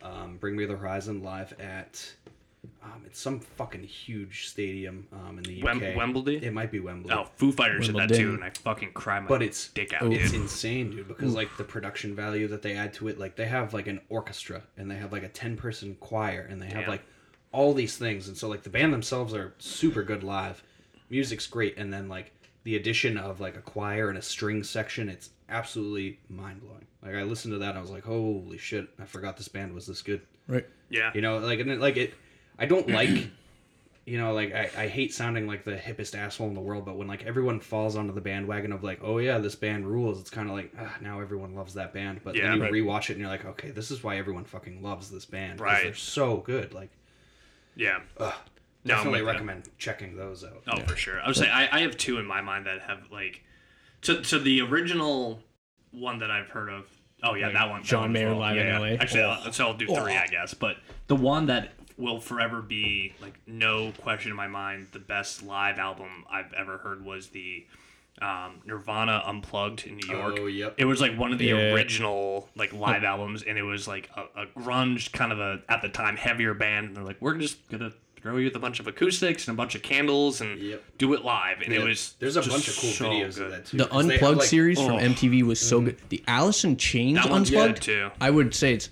[0.00, 2.08] um, Bring Me the Horizon live at.
[2.84, 5.64] Um, it's some fucking huge stadium um, in the UK.
[5.82, 6.36] Wem- Wembley?
[6.36, 7.12] It might be Wembley.
[7.12, 10.12] Oh, Foo Fighters did that too, and I fucking cry my But it's dick out,
[10.12, 10.42] it's dude.
[10.42, 11.08] insane, dude.
[11.08, 14.00] Because like the production value that they add to it, like they have like an
[14.08, 16.90] orchestra and they have like a ten person choir and they have Damn.
[16.90, 17.02] like
[17.50, 20.62] all these things, and so like the band themselves are super good live.
[21.08, 22.30] Music's great, and then like
[22.64, 26.86] the addition of like a choir and a string section, it's absolutely mind blowing.
[27.02, 28.88] Like I listened to that, and I was like, holy shit!
[28.98, 30.20] I forgot this band was this good.
[30.46, 30.66] right.
[30.88, 31.10] Yeah.
[31.14, 32.14] You know, like and it, like it.
[32.58, 33.28] I don't like.
[34.06, 36.96] You know, like I, I hate sounding like the hippest asshole in the world, but
[36.96, 40.30] when like everyone falls onto the bandwagon of like, oh yeah, this band rules, it's
[40.30, 42.20] kind of like ah, now everyone loves that band.
[42.24, 42.72] But Yeah, then you right.
[42.72, 45.60] rewatch it and you're like, okay, this is why everyone fucking loves this band.
[45.60, 45.84] Right.
[45.84, 46.72] They're so good.
[46.74, 46.90] Like,
[47.76, 48.00] Yeah.
[48.16, 48.34] ugh,
[48.84, 49.32] No, definitely with that.
[49.32, 50.62] recommend checking those out.
[50.68, 51.20] Oh, for sure.
[51.20, 53.42] I would say I, I have two in my mind that have like,
[54.02, 55.42] so so the original
[55.90, 56.86] one that I've heard of.
[57.22, 57.82] Oh yeah, Like that one.
[57.82, 58.38] John one as Mayer well.
[58.38, 58.78] live yeah, in yeah.
[58.78, 58.86] LA.
[59.02, 60.54] Actually, I'll- so I'll do three, I guess.
[60.54, 60.76] But
[61.08, 65.78] the one that will forever be like no question in my mind the best live
[65.78, 67.66] album I've ever heard was the
[68.22, 70.36] um, Nirvana Unplugged in New York.
[70.38, 70.74] Oh, yep.
[70.78, 71.72] It was like one of the Yeah.
[71.74, 75.82] original like live albums, and it was like a, a grunge kind of a at
[75.82, 76.86] the time heavier band.
[76.88, 79.56] And they're like, we're just gonna throw you with a bunch of acoustics and a
[79.56, 80.82] bunch of candles and Yep.
[80.98, 81.60] do it live.
[81.62, 83.44] And it was There's a just bunch of cool so videos good.
[83.46, 83.76] of that too.
[83.78, 84.98] The 'cause they Unplugged like- series from oh.
[84.98, 85.96] MTV was so good.
[86.08, 88.10] The Alice in Chains That Unplugged, good, too.
[88.20, 88.90] I would say it's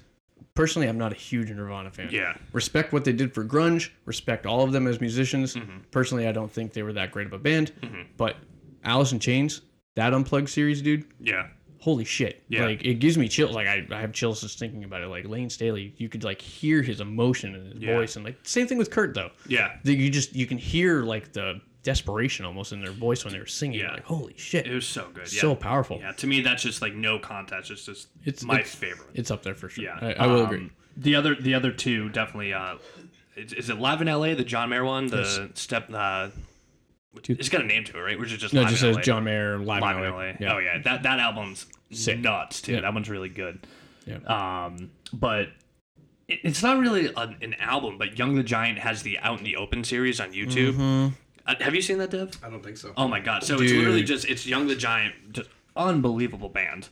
[0.54, 2.08] personally I'm not a huge Nirvana fan.
[2.10, 2.34] Yeah.
[2.52, 5.54] Respect what they did for grunge, respect all of them as musicians.
[5.54, 5.78] Mm-hmm.
[5.90, 7.72] Personally, I don't think they were that great of a band.
[8.16, 8.36] But
[8.84, 9.60] Alice in Chains,
[9.94, 11.48] that Unplugged series, dude, Yeah.
[11.80, 12.42] Holy shit.
[12.48, 12.64] Yeah.
[12.66, 13.54] Like it gives me chills.
[13.54, 15.06] Like I, I have chills just thinking about it.
[15.08, 17.94] Like Layne Staley, you could like hear his emotion in his Yeah.
[17.96, 19.30] voice and like same thing with Kurt though.
[19.46, 19.76] Yeah.
[19.84, 23.38] That You just you can hear like the desperation almost in their voice when they
[23.38, 23.80] were singing.
[23.80, 23.92] Yeah.
[23.92, 24.66] Like holy shit.
[24.66, 25.32] It was so good.
[25.32, 25.40] Yeah.
[25.40, 25.98] so powerful.
[26.00, 27.70] Yeah, to me that's just like no contest.
[27.70, 29.10] It's just It's- my it's- favorite.
[29.14, 29.84] It's up there for sure.
[29.84, 30.70] Yeah, I, I will Um, agree.
[30.96, 32.52] The other, the other two definitely.
[32.52, 32.78] Uh,
[33.36, 34.34] is, is it Live in L.A.
[34.34, 35.06] The John Mayer one?
[35.06, 35.38] The Yes.
[35.54, 35.88] step.
[35.94, 36.30] Uh,
[37.28, 38.18] it's got a name to it, right?
[38.18, 39.02] Which is just No, it Live just in says LA.
[39.02, 40.16] John Mayer live, Live in in LA.
[40.16, 40.32] LA.
[40.40, 40.54] Yeah.
[40.54, 42.18] Oh yeah, that that album's Sick.
[42.20, 42.74] nuts too.
[42.74, 42.80] Yeah.
[42.82, 43.66] That one's really good.
[44.06, 44.18] Yeah.
[44.66, 45.48] Um, but
[46.28, 47.98] it, it's not really an, an album.
[47.98, 50.74] But Young the Giant has the Out in the Open series on YouTube.
[50.74, 51.08] Mm-hmm.
[51.46, 52.32] Uh, have you seen that, Dev?
[52.44, 52.92] I don't think so.
[52.96, 53.42] Oh my god!
[53.42, 56.88] So it's literally just it's Young the Giant, just unbelievable band.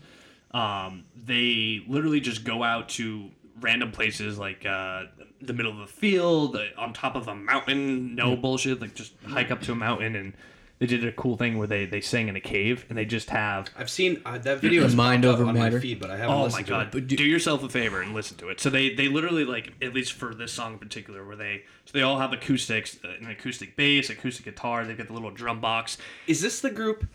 [0.53, 5.05] Um, they literally just go out to random places like uh,
[5.41, 8.15] the middle of the field, uh, on top of a mountain.
[8.15, 8.81] No bullshit.
[8.81, 10.33] Like just hike up to a mountain, and
[10.79, 13.31] they did a cool thing where they they sang in a cave, and they just
[13.31, 13.69] have.
[13.79, 15.77] I've seen uh, that video is Mind over on matter.
[15.77, 16.95] my feed, but I haven't Oh my listened to god!
[16.95, 17.07] it.
[17.07, 18.61] do, yourself a favor and listen to it.
[18.61, 21.93] So they they literally like at least for this song in particular, where they so
[21.95, 24.85] they all have acoustics, uh, an acoustic bass, acoustic guitar.
[24.85, 25.97] They've got the little drum box.
[26.27, 27.07] Is this the group?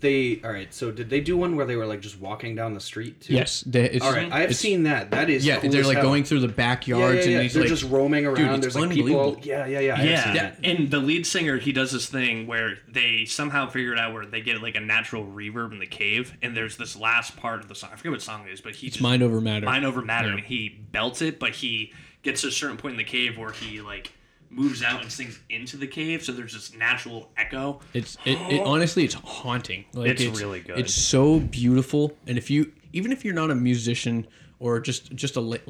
[0.00, 0.72] They all right.
[0.72, 3.20] So did they do one where they were like just walking down the street?
[3.20, 3.34] Too?
[3.34, 3.60] Yes.
[3.62, 5.10] They, it's, All right, I've it's- seen that.
[5.10, 6.06] That is Yeah, cool they're as like hell.
[6.06, 7.36] going through the Yeah, backyards yeah, yeah.
[7.36, 8.38] and he's They're like, just roaming around.
[8.54, 9.08] it's There's like people.
[9.10, 9.40] unbelievable.
[9.46, 9.94] Yeah, yeah, yeah.
[9.94, 10.68] I have Yeah, seen that, that.
[10.68, 14.40] and the lead singer he does this thing where they somehow figured out where they
[14.40, 17.74] get like a natural reverb in the cave, and there's this last part of the
[17.74, 17.90] song.
[17.92, 19.66] I forget what song it is, but he it's just, mind over matter.
[19.66, 20.34] mind over matter, Yeah.
[20.36, 23.52] and he belts it, but he gets to a certain point in the cave where
[23.52, 24.12] he like
[24.50, 27.80] moves out and sings into the cave, so there's this natural echo.
[27.94, 29.84] It's it, it honestly it's haunting.
[29.94, 30.78] Like It's really good.
[30.78, 34.26] It's so beautiful, and if you even if you're not a musician
[34.58, 35.60] or just just a, lay,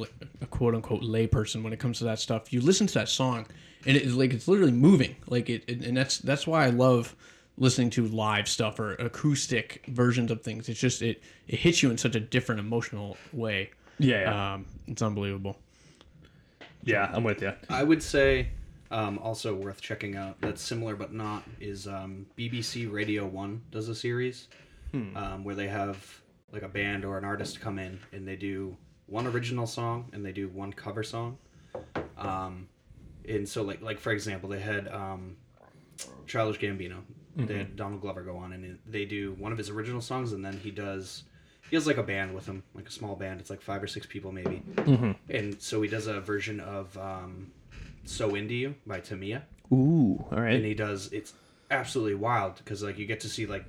[0.41, 3.09] a quote unquote lay person when it comes to that stuff, you listen to that
[3.09, 3.47] song,
[3.87, 5.15] and it's like it's literally moving.
[5.27, 7.15] Like it, it and that's that's why I love
[7.59, 10.69] listening to live stuff or acoustic versions of things.
[10.71, 13.71] It's just it it hits you in such a different emotional way.
[13.99, 15.59] Yeah, Um, it's unbelievable.
[16.83, 17.53] yeah, I'm with you.
[17.69, 18.49] I would say
[18.91, 20.41] um, also worth checking out.
[20.41, 24.49] That's similar but not is um, BBC Radio One does a series
[25.17, 26.21] um, where they have
[26.53, 28.77] like a band or an artist come in and they do
[29.07, 31.39] one original song and they do one cover song.
[32.19, 32.69] Um,
[33.29, 35.37] and so like like for example, they had um,
[36.27, 36.99] Childish Gambino.
[37.37, 40.45] They had Donald Glover go on and they do one of his original songs and
[40.45, 41.23] then he does
[41.71, 43.41] he has like a band with him, like a small band.
[43.41, 44.63] It's like five or six people maybe.
[45.31, 47.53] And so he does a version of um,
[48.11, 49.43] "So Into You" by Tamia,
[49.73, 50.55] Ooh, all right.
[50.55, 51.13] and he does.
[51.13, 51.33] It's
[51.71, 53.65] absolutely wild because like you get to see like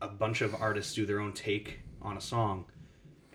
[0.00, 2.64] a bunch of artists do their own take on a song,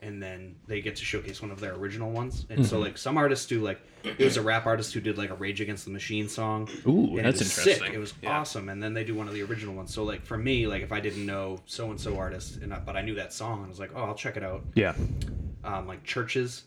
[0.01, 2.45] and then they get to showcase one of their original ones.
[2.49, 5.29] And so like some artists do like it was a rap artist who did like
[5.31, 6.69] a Rage Against the Machine song.
[6.87, 7.85] Ooh, and that's interesting.
[7.87, 7.93] Sick.
[7.93, 8.39] It was Yeah.
[8.39, 8.69] awesome.
[8.69, 9.93] And then they do one of the original ones.
[9.93, 12.79] So like for me, like if I didn't know so and so artist, and I,
[12.79, 14.93] but I knew that song, I was like, oh, I'll check it out Yeah.
[15.63, 16.63] um, like CHVRCHES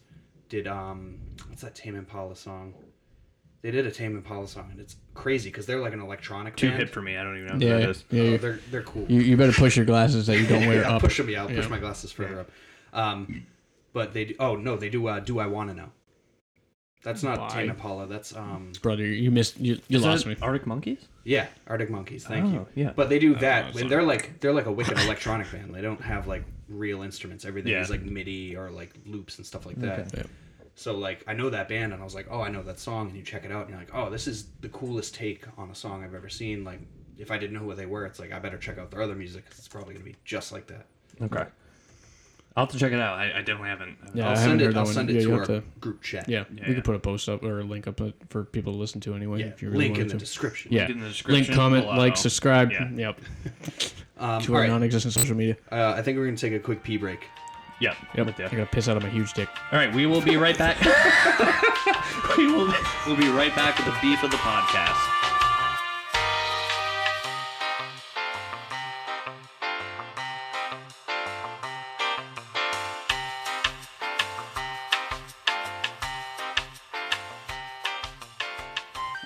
[0.49, 2.75] did um what's that Tame Impala song?
[3.61, 6.68] They did a Tame Impala song and it's crazy because they're like an electronic Too
[6.68, 6.79] band.
[6.81, 7.16] hip for me.
[7.16, 8.05] I don't even know who Yeah, that is.
[8.11, 8.23] yeah.
[8.23, 9.05] Oh, they're they're cool.
[9.09, 11.03] You, you better push your glasses that you don't wear yeah, up.
[11.03, 11.29] push them.
[11.29, 12.51] Yeah, I'll push my glasses further up.
[12.92, 13.47] Um,
[13.92, 15.07] but they do, oh no, they do.
[15.09, 15.90] Uh, do I want to know?
[17.03, 17.49] That's not Why?
[17.49, 18.07] Tame Impala.
[18.07, 19.59] That's um Brother, you missed.
[19.59, 20.37] You, you Is lost that me.
[20.42, 21.07] Arctic Monkeys?
[21.25, 22.25] yeah Arctic Monkeys.
[22.25, 22.85] Thank Oh, you.
[22.85, 22.92] yeah.
[22.94, 23.75] But they do Oh, that sorry.
[23.83, 25.75] when they're like they're like a wicked electronic band.
[25.75, 27.44] They don't have like real instruments.
[27.44, 27.81] Everything Yeah.
[27.83, 30.12] is like MIDI or like loops and stuff like that.
[30.14, 30.23] Yeah.
[30.79, 33.09] So like I know that band and I was like, oh, I know that song,
[33.09, 35.71] and you check it out and you're like, oh, this is the coolest take on
[35.71, 36.62] a song I've ever seen.
[36.62, 36.79] Like
[37.19, 39.17] if I didn't know who they were, it's like I better check out their other
[39.17, 40.87] music because it's probably gonna be just like that.
[41.21, 41.45] Okay.
[42.57, 43.19] I'll have to check it out.
[43.19, 43.97] I, I definitely haven't.
[44.14, 44.64] Yeah, I'll I send haven't it.
[44.67, 44.95] heard that I'll one.
[44.95, 46.29] send Yeah, it you to have our to- group chat.
[46.29, 46.75] Yeah, Yeah, we yeah.
[46.75, 49.41] could put a post up or a link up for people to listen to anyway.
[49.41, 49.47] Yeah.
[49.47, 50.19] if you really Link in wanted the to.
[50.21, 50.73] description.
[50.73, 51.97] Yeah, in the description link, comment, below.
[51.99, 52.71] like, subscribe.
[52.71, 52.88] Yeah.
[52.88, 53.21] Yep.
[54.21, 54.69] Um, To our right.
[54.71, 55.57] non-existent social media.
[55.71, 57.21] Uh, I think we're gonna take a quick pee break.
[57.81, 57.95] Yeah.
[58.14, 58.27] Yep.
[58.27, 59.49] With I'm gonna piss out of my huge dick.
[59.71, 60.79] All right, we will be right back.
[62.37, 62.73] we will
[63.07, 65.17] we'll be right back with the beef of the podcast.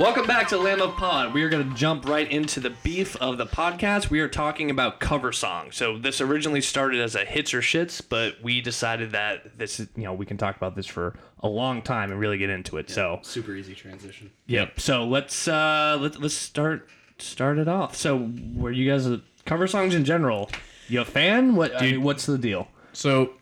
[0.03, 1.33] Welcome back to Lamb of Pod.
[1.33, 4.11] We are going to jump right into the beef of the podcast.
[4.11, 5.77] We are talking about cover songs.
[5.77, 9.87] So this originally started as a hits or shits, but we decided that this is,
[9.95, 12.79] you know, we can talk about this for a long time and really get into
[12.79, 12.91] it.
[12.91, 14.33] So, Super easy transition.
[14.49, 14.81] yep.
[14.81, 16.89] So let's uh let, let's start
[17.19, 17.95] start it off.
[17.95, 20.51] So, were you guys uh, cover songs in general?
[20.89, 21.55] You a fan?
[21.55, 22.67] What I mean, what's the deal?
[22.93, 23.35] So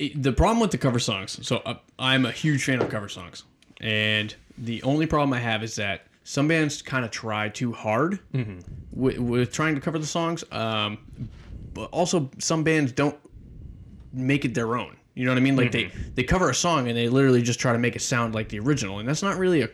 [0.00, 1.38] the problem with the cover songs.
[1.46, 3.44] So uh, I'm a huge fan of cover songs,
[3.80, 8.20] and the only problem I have is that some bands kind of try too hard
[8.92, 10.44] with, with trying to cover the songs.
[10.52, 10.98] Um,
[11.74, 13.18] but also some bands don't
[14.12, 14.96] make it their own.
[15.14, 15.56] You know what I mean?
[15.56, 18.34] Like they they cover a song and they literally just try to make it sound
[18.34, 19.68] like the original, and that's not really a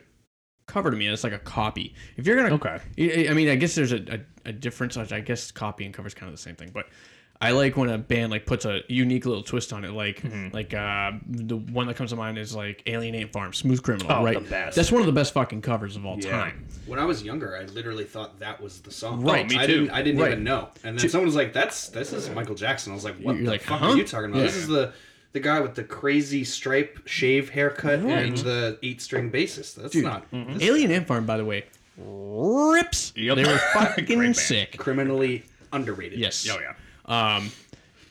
[0.65, 1.07] cover to me.
[1.07, 1.93] It's like a copy.
[2.17, 2.79] If you're gonna Okay.
[2.97, 4.01] I I mean, I guess there's a,
[4.45, 4.97] a, a difference.
[4.97, 6.87] I guess copy and cover is kind of the same thing, but
[7.39, 9.91] I like when a band like puts a unique little twist on it.
[9.91, 10.55] Like Mm-hmm.
[10.55, 14.11] like uh, the one that comes to mind is like Alien Ant Farm, Smooth Criminal,
[14.11, 14.33] Oh, right?
[14.43, 14.75] the best.
[14.75, 16.31] That's one of the best fucking covers of all Yeah.
[16.31, 16.65] time.
[16.87, 19.21] When I was younger, I literally thought that was the song.
[19.21, 19.81] Right, me I too.
[19.81, 19.89] didn't.
[19.91, 20.31] I didn't Right.
[20.31, 20.69] even know.
[20.83, 23.45] And then someone was like, "That's this is Michael Jackson." I was like, "What You're
[23.45, 23.89] the like, fuck huh?
[23.91, 24.39] are you talking about?
[24.41, 24.93] This is the
[25.33, 29.75] the guy with the crazy stripe shave haircut and the eight string bassist.
[29.75, 30.53] That's not Mm-hmm.
[30.55, 31.65] this Alien Ant Farm, by the way,
[31.97, 33.13] rips.
[33.15, 33.35] Yep.
[33.35, 34.77] They were fucking sick.
[34.77, 36.17] criminally underrated.
[36.19, 36.47] Yes.
[36.49, 36.73] Oh yeah.
[37.07, 37.51] Um,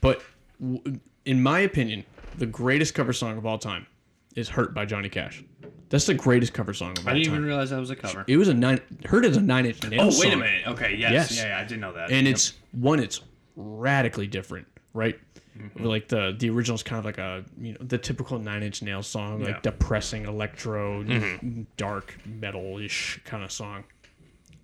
[0.01, 0.23] but
[0.61, 2.05] w- in my opinion,
[2.39, 3.87] the greatest cover song of all time
[4.35, 5.43] is "Hurt" by Johnny Cash.
[5.89, 7.11] That's the greatest cover song of all time.
[7.11, 8.25] I didn't even realize that was a cover.
[8.27, 8.81] It was a nine.
[9.05, 10.01] "Hurt" is a Nine Inch nail.
[10.01, 10.41] Oh, Nails wait a song.
[10.41, 10.67] minute.
[10.69, 11.13] Okay, yes.
[11.13, 11.37] Yes.
[11.37, 12.11] Yeah, yeah, I didn't know that.
[12.11, 12.35] and Yep.
[12.35, 13.21] it's one it's
[13.57, 15.19] radically different right
[15.59, 15.85] Mm-hmm.
[15.87, 18.83] like the the original is kind of like a you know the typical nine inch
[18.83, 19.47] nails song Yeah.
[19.47, 21.63] like depressing electro Mm-hmm.
[21.79, 23.85] dark metal-ish kind of song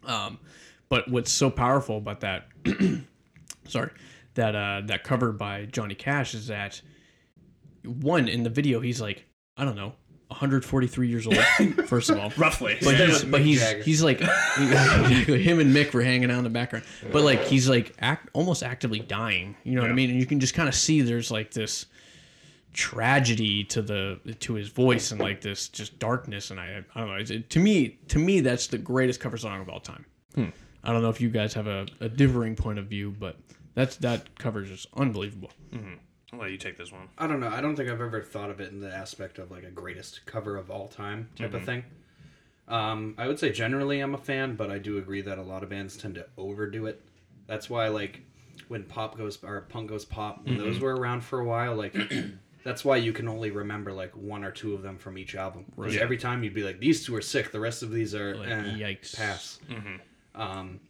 [0.04, 0.38] um
[0.90, 2.46] but what's so powerful about that
[3.66, 3.90] sorry
[4.34, 6.80] that uh that cover by johnny cash is that
[7.84, 9.24] one in the video he's like
[9.56, 9.92] i don't know
[10.28, 11.36] 143 years old
[11.86, 12.78] first of all roughly.
[12.82, 13.06] but Yeah.
[13.06, 13.82] he's but he's Jagger.
[13.82, 16.86] he's like him and Mick were hanging out in the background.
[17.12, 19.56] But like he's like act almost actively dying.
[19.62, 20.08] You know what I mean?
[20.08, 21.84] And you can just kind of see there's like this
[22.72, 26.50] tragedy to the to his voice and like this just darkness.
[26.50, 27.16] And I I don't know.
[27.16, 30.06] It, to me to me that's the greatest cover song of all time.
[30.34, 30.46] Hmm.
[30.82, 33.36] I don't know if you guys have a, a differing point of view, but
[33.74, 35.50] that's that cover is just unbelievable.
[36.32, 37.08] I'll let you take this one.
[37.18, 37.48] I don't know.
[37.48, 40.24] I don't think I've ever thought of it in the aspect of like a greatest
[40.26, 41.56] cover of all time type Mm-hmm.
[41.56, 41.84] of thing.
[42.68, 45.62] Um, I would say generally I'm a fan, but I do agree that a lot
[45.62, 47.02] of bands tend to overdo it.
[47.46, 48.22] That's why like
[48.68, 50.64] when pop goes or punk goes pop, when Mm-hmm.
[50.64, 51.94] those were around for a while, like
[52.64, 55.66] that's why you can only remember like one or two of them from each album.
[55.76, 57.52] Because every time you'd be like, these two are sick.
[57.52, 59.16] The rest of these are Like, eh, yikes.
[59.16, 59.58] pass.
[59.68, 60.40] Mm-hmm.
[60.40, 60.80] Um,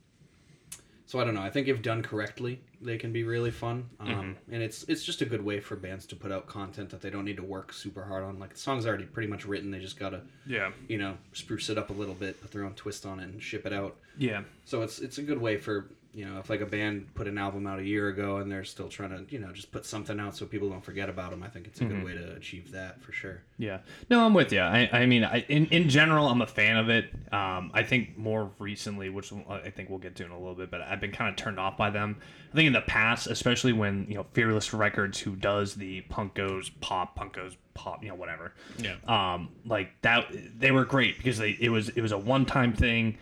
[1.12, 1.42] so I don't know.
[1.42, 3.90] I think if done correctly, they can be really fun.
[4.00, 4.54] Um, Mm-hmm.
[4.54, 7.10] And it's it's just a good way for bands to put out content that they
[7.10, 8.38] don't need to work super hard on.
[8.38, 9.70] Like the song's already pretty much written.
[9.70, 10.70] They just gotta Yeah.
[10.88, 13.42] you know spruce it up a little bit, put their own twist on it, and
[13.42, 13.94] ship it out.
[14.16, 14.44] Yeah.
[14.64, 17.38] So it's it's a good way for you know if like a band put an
[17.38, 20.20] album out a year ago and they're still trying to you know just put something
[20.20, 21.42] out so people don't forget about them.
[21.42, 23.42] I think it's a good way to achieve that for sure.
[23.58, 23.78] Yeah.
[24.10, 24.60] No, I'm with you.
[24.60, 27.10] I, I mean, I, in, in general, I'm a fan of it.
[27.32, 30.70] Um, I think more recently, which I think we'll get to in a little bit,
[30.70, 32.18] but I've been kind of turned off by them.
[32.52, 36.34] I think in the past, especially when, you know, Fearless Records, who does the punk
[36.34, 38.52] goes pop, punk goes pop, you know, whatever.
[38.78, 38.96] Yeah.
[39.06, 40.26] Um, like that,
[40.58, 43.16] they were great because they, it was, it was a one time thing.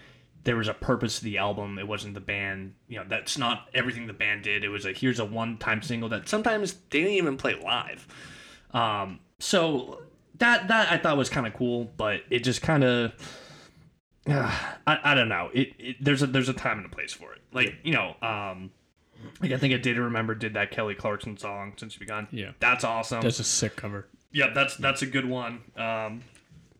[0.44, 1.79] There was a purpose to the album.
[1.79, 4.64] It wasn't the band, you know, that's not everything the band did.
[4.64, 8.07] It was a, here's a one time single that sometimes they didn't even play live.
[8.72, 10.03] Um, so
[10.38, 13.12] that that I thought was kind of cool, but it just kind of
[14.26, 15.50] I, I don't know.
[15.53, 17.40] It, it there's a there's a time and a place for it.
[17.53, 18.70] Like you know, um,
[19.40, 22.29] like I think I did remember did that Kelly Clarkson song since you begun.
[22.31, 22.53] Yeah.
[22.61, 23.20] that's awesome.
[23.22, 24.09] That's a sick cover.
[24.33, 25.62] yeah, that's that's a good one.
[25.76, 26.22] Um,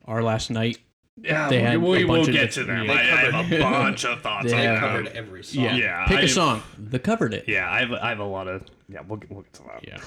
[0.07, 0.79] Our last night.
[1.23, 2.97] Yeah, They we, had we a will bunch of get to different- them.
[2.97, 3.03] yeah.
[3.03, 5.65] I, I have a bunch of thoughts They on They covered every song.
[5.65, 5.75] Yeah.
[5.77, 6.63] Yeah, Pick I- a song.
[6.79, 7.45] The covered it.
[7.47, 9.01] Yeah, I have I have a lot of yeah.
[9.07, 9.87] We'll get, we'll get to that.
[9.87, 10.01] Yeah.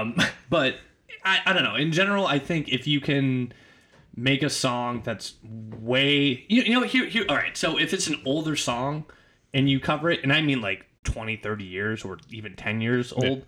[0.00, 0.16] Um,
[0.50, 0.76] but
[1.24, 1.74] I, I don't know.
[1.76, 3.52] In general, I think if you can
[4.14, 5.34] make a song that's
[5.80, 7.56] way you, you know here here all right.
[7.56, 9.04] So if it's an older song
[9.54, 13.12] and you cover it, and I mean like 20, 30 years or even 10 years
[13.12, 13.44] old,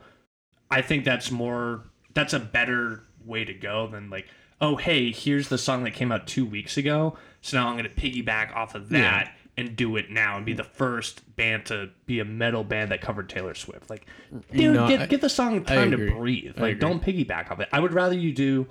[0.70, 4.26] I think that's more that's a better way to go than like
[4.60, 7.84] oh hey here's the song that came out two weeks ago so now i'm going
[7.84, 11.88] to piggyback off of that and do it now and be the first band to
[12.06, 14.06] be a metal band that covered taylor swift like
[14.52, 17.68] dude No, get, I- get the song time to breathe like don't piggyback off it
[17.72, 18.66] i would rather you do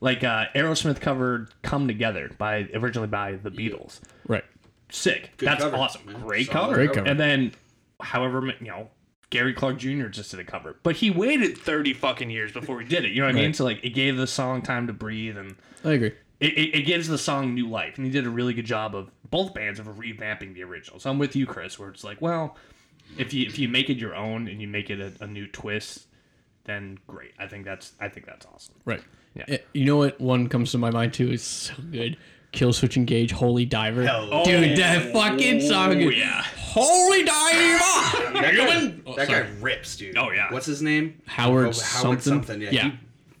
[0.00, 4.44] like uh aerosmith covered come together by originally by the beatles Right.
[4.90, 5.30] sick.
[5.36, 6.04] Good That's cover, awesome.
[6.06, 6.20] man.
[6.20, 6.74] Great Solid cover.
[6.74, 7.06] Great cover.
[7.08, 7.52] And then,
[8.00, 8.88] however, you know,
[9.36, 10.06] Gary Clark Jr.
[10.06, 13.12] just did a cover, but he waited thirty fucking years before he did it.
[13.12, 13.52] You know what I mean?
[13.52, 16.12] So like, it gave the song time to breathe, and I agree.
[16.40, 18.94] it, it, it gives the song new life, and he did a really good job
[18.94, 20.98] of both bands of revamping the original.
[21.00, 22.56] So I'm with you, Chris, where it's like, well,
[23.18, 25.46] if you if you make it your own and you make it a, a new
[25.46, 26.06] twist,
[26.64, 27.32] then great.
[27.38, 28.74] I think that's I think that's awesome.
[28.86, 29.02] Right.
[29.34, 29.44] Yeah.
[29.48, 32.16] Eh, You know what one comes to my mind too is so good.
[32.52, 34.06] Killswitch Engage, Holy Diver.
[34.06, 35.90] Hell Dude, that fucking song.
[36.02, 36.42] Oh yeah,
[36.78, 38.32] Holy Diver!
[38.34, 39.44] That guy, Oh, that sorry.
[39.44, 40.16] guy rips, dude.
[40.18, 40.52] Oh, yeah.
[40.52, 41.20] What's his name?
[41.26, 42.02] Howard Oh, something?
[42.08, 42.60] Howard something.
[42.60, 42.70] Yeah.
[42.70, 42.82] Yeah.
[42.90, 42.98] He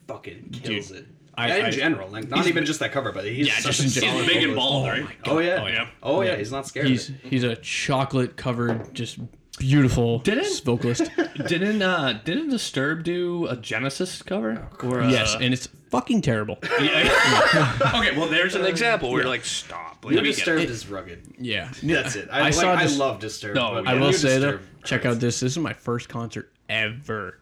[0.08, 1.06] fucking kills it.
[1.38, 3.80] I- Yeah, in I- general, like not even just that cover, but he's Yeah, just
[3.80, 4.22] a in solid general.
[4.24, 4.56] he's big and vocalist.
[4.56, 5.02] bald, Oh right?
[5.04, 5.62] my Oh yeah.
[5.62, 5.86] Oh, yeah.
[6.02, 6.30] Oh yeah.
[6.30, 6.36] Yeah.
[6.38, 6.86] He's not scared.
[6.86, 7.20] He's of it.
[7.30, 9.18] he's a chocolate covered, just
[9.58, 11.10] beautiful Didn't- vocalist.
[11.46, 14.68] didn't uh didn't Disturb do a Genesis cover?
[14.82, 16.58] Or a, yes, and it's fucking terrible.
[16.64, 20.04] okay, well, there's an example where you're like, stop.
[20.04, 21.34] Like, New let me get- Disturbed is rugged.
[21.38, 22.28] Yeah, That's it.
[22.30, 23.56] I, I like, saw I love Disturbed.
[23.56, 25.40] No, but I will say though, check out this.
[25.40, 27.38] This is my first concert ever.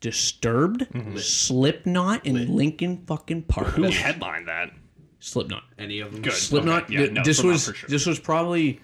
[0.00, 1.16] Disturbed, Mm-hmm.
[1.16, 3.68] Slipknot, and Linkin fucking Park.
[3.68, 4.72] Who headlined that?
[5.20, 5.62] Slipknot.
[5.78, 6.22] any of them.
[6.22, 6.32] Good.
[6.32, 6.84] Slipknot.
[6.84, 7.88] Okay, yeah, no, this Slipknot was sure.
[7.88, 8.80] this was probably,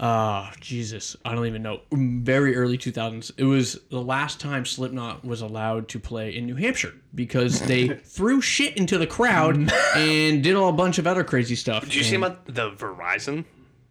[0.00, 1.80] uh Jesus, I don't even know.
[1.92, 3.30] Very early two thousands.
[3.36, 7.88] It was the last time Slipknot was allowed to play in New Hampshire because they
[8.04, 9.56] threw shit into the crowd
[9.96, 11.84] and did all a bunch of other crazy stuff.
[11.84, 13.44] Did you see him And- at the Verizon?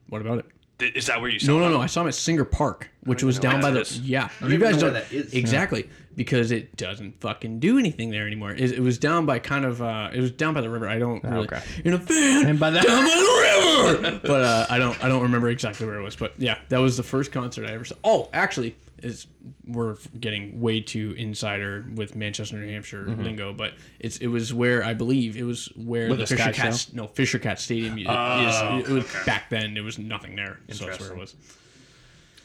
[0.10, 0.46] What about it?
[0.78, 1.72] Did- Is that where you saw No, no, him?
[1.74, 1.82] no.
[1.82, 4.00] I saw him at Singer Park, which was down by the is.
[4.02, 4.30] yeah.
[4.42, 5.34] don't You guys know don't where that is.
[5.34, 8.52] exactly because it doesn't fucking do anything there anymore.
[8.52, 10.88] It, it was down by kind of uh, it was down by the river.
[10.88, 11.62] I don't really okay.
[11.86, 14.20] in a van And by that, down by the river.
[14.24, 16.16] but uh, I don't I don't remember exactly where it was.
[16.16, 17.96] But yeah, that was the first concert I ever saw.
[18.04, 19.28] Oh, actually, is
[19.68, 24.84] we're getting way too insider with Manchester, New Hampshire lingo, but it's it was where
[24.84, 27.98] I believe it was where With the the Fisher Sky Cat no Fisher Cat Stadium
[27.98, 28.06] is.
[28.10, 29.74] Oh, it was back then.
[29.74, 31.36] There was nothing there, so that's where it was.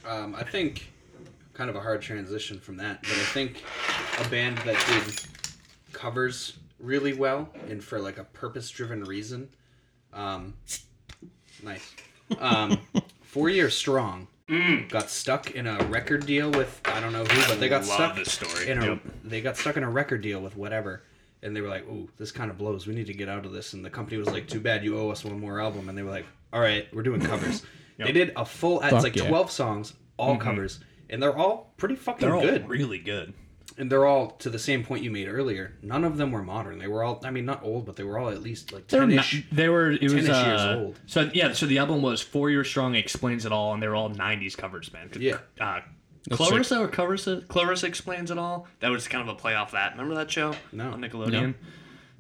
[0.06, 0.90] Um, I think
[1.54, 3.64] kind of a hard transition from that, but I think
[4.24, 5.20] a band that did
[5.92, 9.48] covers really well and for like a purpose-driven reason.
[10.12, 10.54] Um,
[11.62, 11.94] nice.
[12.38, 12.78] Um,
[13.22, 14.88] Four Year Strong Mm.
[14.88, 17.94] got stuck in a record deal with I don't know who, but they got love
[17.94, 18.68] stuck this story.
[18.68, 19.00] in a Yep.
[19.24, 21.02] they got stuck in a record deal with whatever.
[21.42, 22.86] And they were like, "Ooh, this kind of blows.
[22.86, 24.98] We need to get out of this." And the company was like, "Too bad, you
[24.98, 27.62] owe us one more album." And they were like, "All right, we're doing covers."
[27.98, 28.80] They did a full.
[28.80, 29.28] It's like yeah.
[29.28, 30.42] twelve songs, all mm-hmm.
[30.42, 30.78] covers,
[31.10, 32.68] and they're all pretty fucking they're all good.
[32.68, 33.34] really good.
[33.76, 35.76] And they're all to the same point you made earlier.
[35.82, 36.78] None of them were modern.
[36.78, 37.20] They were all.
[37.24, 39.92] I mean, not old, but they were all at least like They're not, they were.
[39.92, 40.98] It was 10-ish years uh, old.
[41.06, 43.94] So yeah, so the album was Four Years Strong explains it all, and they were
[43.94, 45.10] all '90s covers, man.
[45.18, 45.38] Yeah.
[45.60, 45.80] Uh,
[46.28, 46.36] sick.
[46.36, 48.66] Clarissa or Clarissa, Clarissa explains it all.
[48.80, 49.92] That was kind of a play off that.
[49.92, 50.90] Remember that show No.
[50.92, 51.54] on Nickelodeon?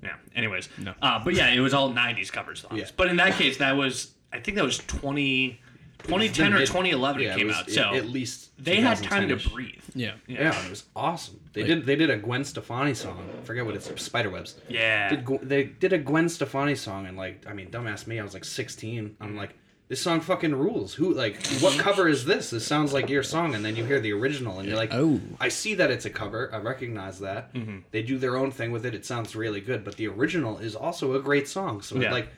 [0.02, 0.14] Yeah.
[0.36, 0.94] Anyways, No.
[1.02, 2.78] Uh, but yeah, it was all '90s cover songs.
[2.78, 2.86] Yeah.
[2.96, 5.60] But in that case, that was I think that was 20,
[6.04, 7.70] 2010 or Mid- 2011 yeah, it came was out.
[7.70, 9.48] So at least they had time to 2010-ish.
[9.52, 9.82] breathe.
[9.94, 10.12] Yeah.
[10.26, 11.40] Yeah, it was awesome.
[11.52, 11.86] They did.
[11.86, 13.28] They did a Gwen Stefani song.
[13.40, 13.88] I forget what it's.
[13.88, 14.54] Spiderwebs.
[14.68, 15.10] Yeah.
[15.10, 18.22] Did, Gw- they did a Gwen Stefani song and like I mean, dumbass me, I
[18.22, 19.16] was like 16.
[19.20, 19.54] I'm like,
[19.88, 20.94] this song fucking rules.
[20.94, 22.50] Who like what cover is this?
[22.50, 25.18] This sounds like your song, and then you hear the original, and you're like, Oh.
[25.40, 26.50] I see that it's a cover.
[26.54, 27.52] I recognize that.
[27.54, 27.78] Mm-hmm.
[27.90, 28.94] They do their own thing with it.
[28.94, 31.80] It sounds really good, but the original is also a great song.
[31.80, 32.12] So Yeah.
[32.12, 32.28] like,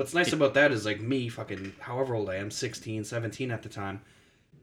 [0.00, 3.62] what's nice about that is like me, fucking however old I am, 16, 17 at
[3.62, 4.00] the time.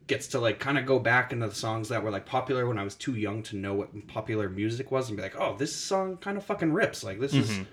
[0.08, 2.80] Gets to like kind of go back into the songs that were like popular when
[2.80, 5.76] I was too young to know what popular music was and be like, oh, this
[5.76, 7.04] song kind of fucking rips.
[7.04, 7.63] Like this is, mm-hmm.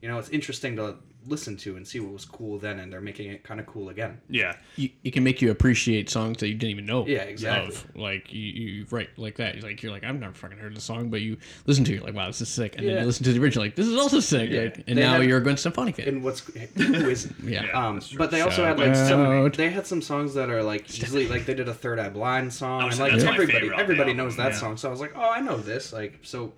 [0.00, 0.94] you know, it's interesting to
[1.26, 3.88] listen to and see what was cool then, and they're making it kind of cool
[3.88, 4.20] again.
[4.30, 4.56] Yeah.
[4.76, 7.06] You, it can make you appreciate songs that you didn't even know.
[7.06, 7.74] Yeah, exactly.
[7.74, 7.96] Of.
[7.96, 9.56] Like you, you right like that.
[9.56, 11.96] You're like you're like I've never fucking heard the song, but you listen to it,
[11.96, 13.86] you're like wow this is sick, and then you listen to the original like this
[13.86, 14.62] is also sick, Yeah.
[14.62, 16.08] Like, and They now have- you're a Gwen Stefani fan.
[16.08, 17.36] And what's who isn't?
[17.44, 17.66] yeah.
[17.72, 19.50] Um, but they also had like Shout some.
[19.50, 22.52] They had some songs that are like easily like they did a Third Eye Blind
[22.52, 24.58] song, and like that's my everybody favorite off the everybody album, knows that yeah.
[24.58, 24.76] song.
[24.76, 25.92] So I was like, oh, I know this.
[25.92, 26.52] Like so,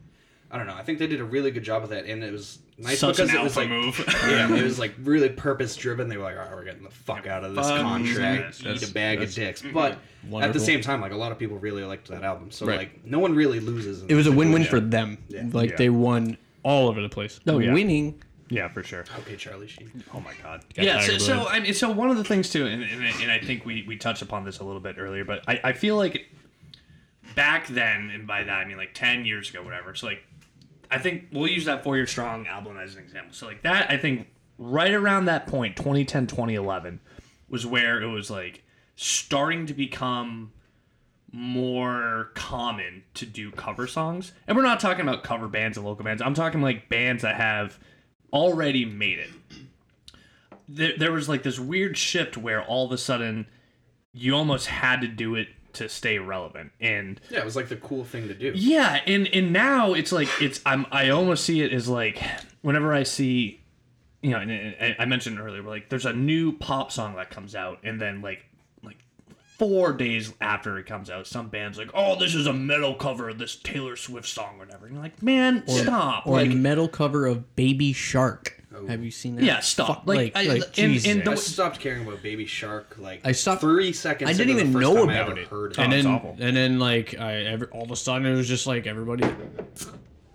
[0.53, 0.75] I don't know.
[0.75, 3.17] I think they did a really good job with that, and it was nice Such
[3.19, 4.05] because an it was alpha like move.
[4.29, 6.09] yeah, it was like really purpose driven.
[6.09, 8.77] They were like, all right, we're getting the fuck out of this Fuck contract, that.
[8.77, 9.63] eat a bag of dicks.
[9.63, 9.73] Mm-hmm.
[9.75, 9.99] But
[10.43, 12.51] at the same time, like a lot of people really liked that album.
[12.51, 12.79] So Right.
[12.79, 14.03] like no one really loses.
[14.03, 14.85] in it was a this win-win situation.
[14.87, 15.19] for them.
[15.29, 15.45] Yeah.
[15.53, 15.77] Like Yeah.
[15.77, 17.39] they won all over the place.
[17.47, 17.73] Oh, yeah.
[17.73, 18.21] Winning.
[18.49, 19.05] yeah, for sure.
[19.21, 20.03] Okay, Charlie Sheen.
[20.13, 20.65] Oh my god.
[20.75, 21.01] Got Yeah.
[21.01, 21.49] So, tiger so blood.
[21.53, 23.97] I mean, so one of the things too, and, and, and I think we we
[23.97, 26.27] touched upon this a little bit earlier, but I, I feel like
[27.37, 29.95] back then, and by that I mean like ten years ago, whatever.
[29.95, 30.23] So like,
[30.91, 33.33] I think we'll use that four year strong album as an example.
[33.33, 34.27] So like that, I think
[34.59, 37.01] right around that point, 2010, 2011,
[37.49, 38.65] was where it was like
[38.97, 40.53] starting to become
[41.33, 44.33] more common to do cover songs.
[44.47, 46.21] And we're not talking about cover bands and local bands.
[46.23, 47.79] I'm talking like bands that have
[48.33, 49.31] already made it.
[50.69, 53.47] There, there was like this weird shift where all of a sudden
[54.13, 56.73] you almost had to do it to stay relevant.
[56.81, 58.53] And Yeah, it was like the cool thing to do.
[58.55, 62.23] yeah, and and now it's like it's I'm I almost see it as like
[62.63, 63.61] whenever I see
[64.23, 67.55] you know, and, and I mentioned earlier, like there's a new pop song that comes
[67.55, 68.45] out, and then like
[68.83, 68.99] like
[69.59, 73.31] four days after it comes out, some band's like, "Oh, this is a metal cover
[73.31, 76.55] of this Taylor Swift song, or whatever." And you're like, "Man, stop!" Or like, a
[76.55, 78.60] metal cover of Baby Shark.
[78.73, 78.87] Oh.
[78.87, 79.45] Have you seen that?
[79.45, 79.89] yeah, stop.
[79.89, 81.11] Fuck, like, I, and, Jesus.
[81.11, 84.31] and the, I stopped caring about Baby Shark like I stopped- three seconds.
[84.31, 85.49] I didn't into the even first know about it.
[85.49, 86.37] Heard and Oh, it's then awful.
[86.39, 89.25] and then like I every, all of a sudden it was just like everybody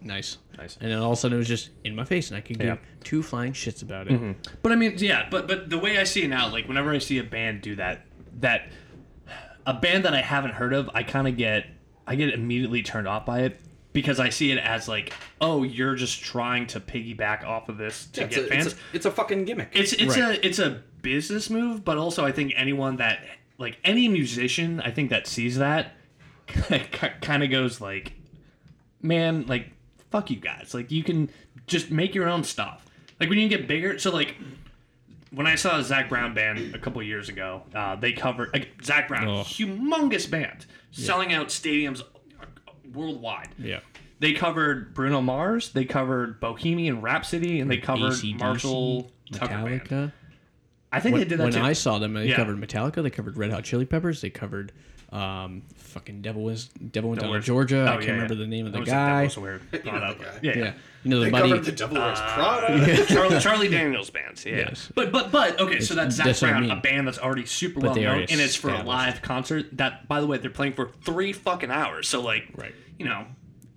[0.02, 0.78] nice Nice.
[0.82, 2.58] and then all of a sudden it was just in my face and I could
[2.60, 2.78] give Yeah.
[3.04, 4.14] two flying shits about it.
[4.14, 4.32] Mm-hmm.
[4.62, 7.00] But I mean, yeah, but but the way I see it now, like whenever I
[7.00, 8.06] see a band do that,
[8.40, 8.70] that
[9.66, 11.68] a band that I haven't heard of, I kind of get
[12.08, 13.60] I get immediately turned off by it
[13.96, 18.06] because I see it as like, oh, you're just trying to piggyback off of this
[18.08, 18.66] to Yeah, it's, get a, fans.
[18.68, 19.70] it's, a, it's a fucking gimmick.
[19.74, 20.38] It's it's Right.
[20.38, 23.26] a it's a business move, but also I think anyone that
[23.58, 25.94] like any musician, I think that sees that
[27.22, 28.14] kind of goes like,
[29.02, 29.70] man, like
[30.12, 30.74] fuck you guys.
[30.74, 31.30] Like you can
[31.68, 32.86] just make your own stuff.
[33.20, 34.36] Like when you get bigger, so like
[35.32, 38.70] when I saw a Zac Brown band a couple years ago, uh, they covered like,
[38.84, 39.42] Zac Brown, Oh.
[39.42, 42.02] humongous band, selling out stadiums
[42.94, 43.50] worldwide.
[43.58, 43.80] Yeah.
[44.20, 49.82] They covered Bruno Mars, they covered Bohemian Rhapsody, and they covered AC/DC, Marshall Tucker Band.
[49.82, 50.12] Metallica.
[50.92, 51.62] I think When, they did that when too.
[51.62, 52.38] I saw them, they Yeah.
[52.38, 54.72] covered Metallica, they covered Red Hot Chili Peppers, they covered
[55.16, 57.82] um, fucking Devil was Devil went down to Wears- Georgia.
[57.82, 58.40] Oh, I can't yeah, remember yeah.
[58.42, 59.16] the name of That the was a- guy.
[59.20, 60.18] That was a weird You brought know up.
[60.18, 60.32] the guy.
[60.42, 60.74] Yeah, yeah, yeah.
[61.04, 61.50] you know the they buddy.
[61.50, 63.06] covered the Devil Wears Prada.
[63.06, 64.46] Charlie, Charlie Daniels bands.
[64.46, 64.56] Yeah.
[64.58, 64.92] Yes.
[64.94, 66.72] But but but okay, so that's Zac that's what I Brown, mean.
[66.72, 68.88] a band that's already super But well they known, already and it's for a established.
[68.88, 69.78] live concert.
[69.78, 72.08] That by the way, they're playing for three fucking hours.
[72.10, 72.76] So like, Right.
[73.00, 73.26] you know,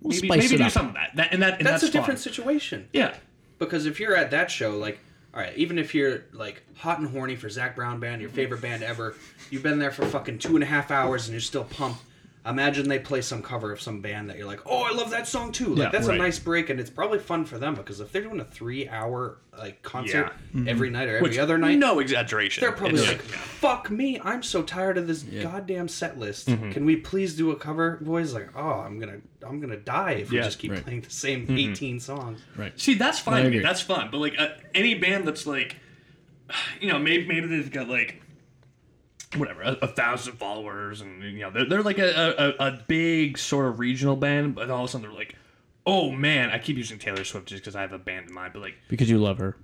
[0.01, 0.71] maybe spice maybe it do up.
[0.71, 1.11] some of that.
[1.15, 2.89] That and that and That's, that's, a different situation.
[2.93, 3.15] Yeah.
[3.59, 4.99] Because if you're at that show, like,
[5.33, 8.61] all right, even if you're like hot and horny for Zac Brown band, your favorite
[8.61, 9.15] band ever,
[9.51, 12.01] you've been there for fucking two and a half hours and you're still pumped.
[12.49, 15.27] Imagine they play some cover of some band that you're like, oh, I love that
[15.27, 15.75] song too.
[15.75, 16.19] Like Yeah, that's right.
[16.19, 19.37] a nice break, and it's probably fun for them because if they're doing a three-hour
[19.57, 20.67] like concert mm-hmm.
[20.67, 22.61] every night or every Which other night, no exaggeration.
[22.61, 26.47] they're probably It's- like, "Fuck me, I'm so tired of this goddamn set list.
[26.47, 26.71] Mm-hmm.
[26.71, 30.31] Can we please do a cover, boys?" Like, "Oh, I'm gonna, I'm gonna die if
[30.31, 30.83] we just keep right.
[30.83, 31.71] playing the same mm-hmm.
[31.71, 32.79] 18 songs." Right.
[32.79, 33.33] See, that's fine.
[33.33, 33.57] I to me.
[33.57, 33.65] agree.
[33.65, 34.09] That's fun.
[34.11, 35.75] But like uh, any band that's like,
[36.81, 38.21] you know, maybe maybe they've got like
[39.37, 43.37] whatever a, a thousand followers, and you know they're, they're like a, a, a big
[43.37, 45.35] sort of regional band, but all of a sudden they're like,
[45.85, 48.53] oh man, I keep using Taylor Swift just because I have a band in mind,
[48.53, 49.55] but like because you love her.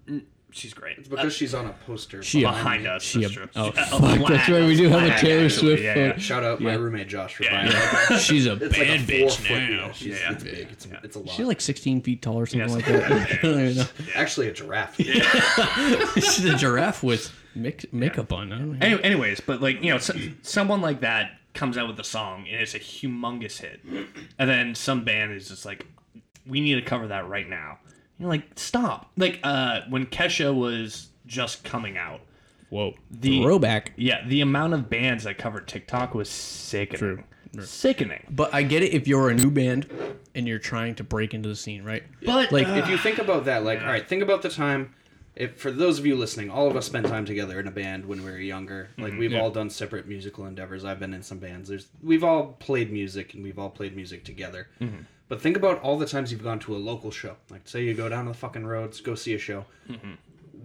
[0.52, 0.98] she's great.
[0.98, 2.24] It's because she's on a poster.
[2.24, 3.50] She- behind us, She, that's true.
[3.56, 4.28] oh, Uh, fuck, black.
[4.30, 4.66] that's right.
[4.66, 6.18] We do have a Taylor actually, Swift yeah, yeah.
[6.18, 8.18] Shout out my roommate Josh for Yeah, buying yeah.
[8.20, 9.86] She's a It's like a bad four bitch foot, now.
[9.88, 10.32] yeah, she's, Yeah.
[10.32, 10.68] It's big.
[10.72, 11.30] It's, it's a lot.
[11.36, 12.76] She's like 16 feet tall or something Yes.
[12.76, 12.86] like
[13.42, 13.90] that.
[14.16, 14.20] I.
[14.20, 14.96] Actually, a giraffe.
[16.16, 18.52] She's a giraffe with make, makeup on.
[18.52, 18.86] I don't know.
[18.86, 22.46] Any, anyways, but like you know, so, someone like that comes out with a song
[22.52, 23.80] and it's a humongous hit,
[24.38, 25.86] and then some band is just like,
[26.46, 27.80] "We need to cover that right now."
[28.20, 32.22] You're like, "Stop!" Like uh, when Kesha was just coming out,
[32.70, 32.94] Whoa.
[33.12, 33.94] The- Throwback.
[33.96, 37.24] yeah, the amount of bands that covered TikTok was sickening.
[37.62, 38.26] Sickening.
[38.30, 39.88] But I get it if you're a new band
[40.34, 42.04] and you're trying to break into the scene, right?
[42.26, 44.94] But Like, like, if you think about that, like, all right, think about the time.
[45.36, 48.06] If for those of you listening, all of us spent time together in a band
[48.06, 48.90] when we were younger.
[48.98, 49.20] Like mm-hmm.
[49.20, 49.42] we've Yeah.
[49.42, 50.86] all done separate musical endeavors.
[50.86, 51.70] I've been in some bands.
[51.70, 54.68] There's we've all played music and we've all played music together.
[54.80, 55.02] Mm-hmm.
[55.28, 57.36] But think about all the times you've gone to a local show.
[57.50, 59.66] Like say you go down to the fucking roads, go see a show.
[59.90, 60.14] Mm-hmm.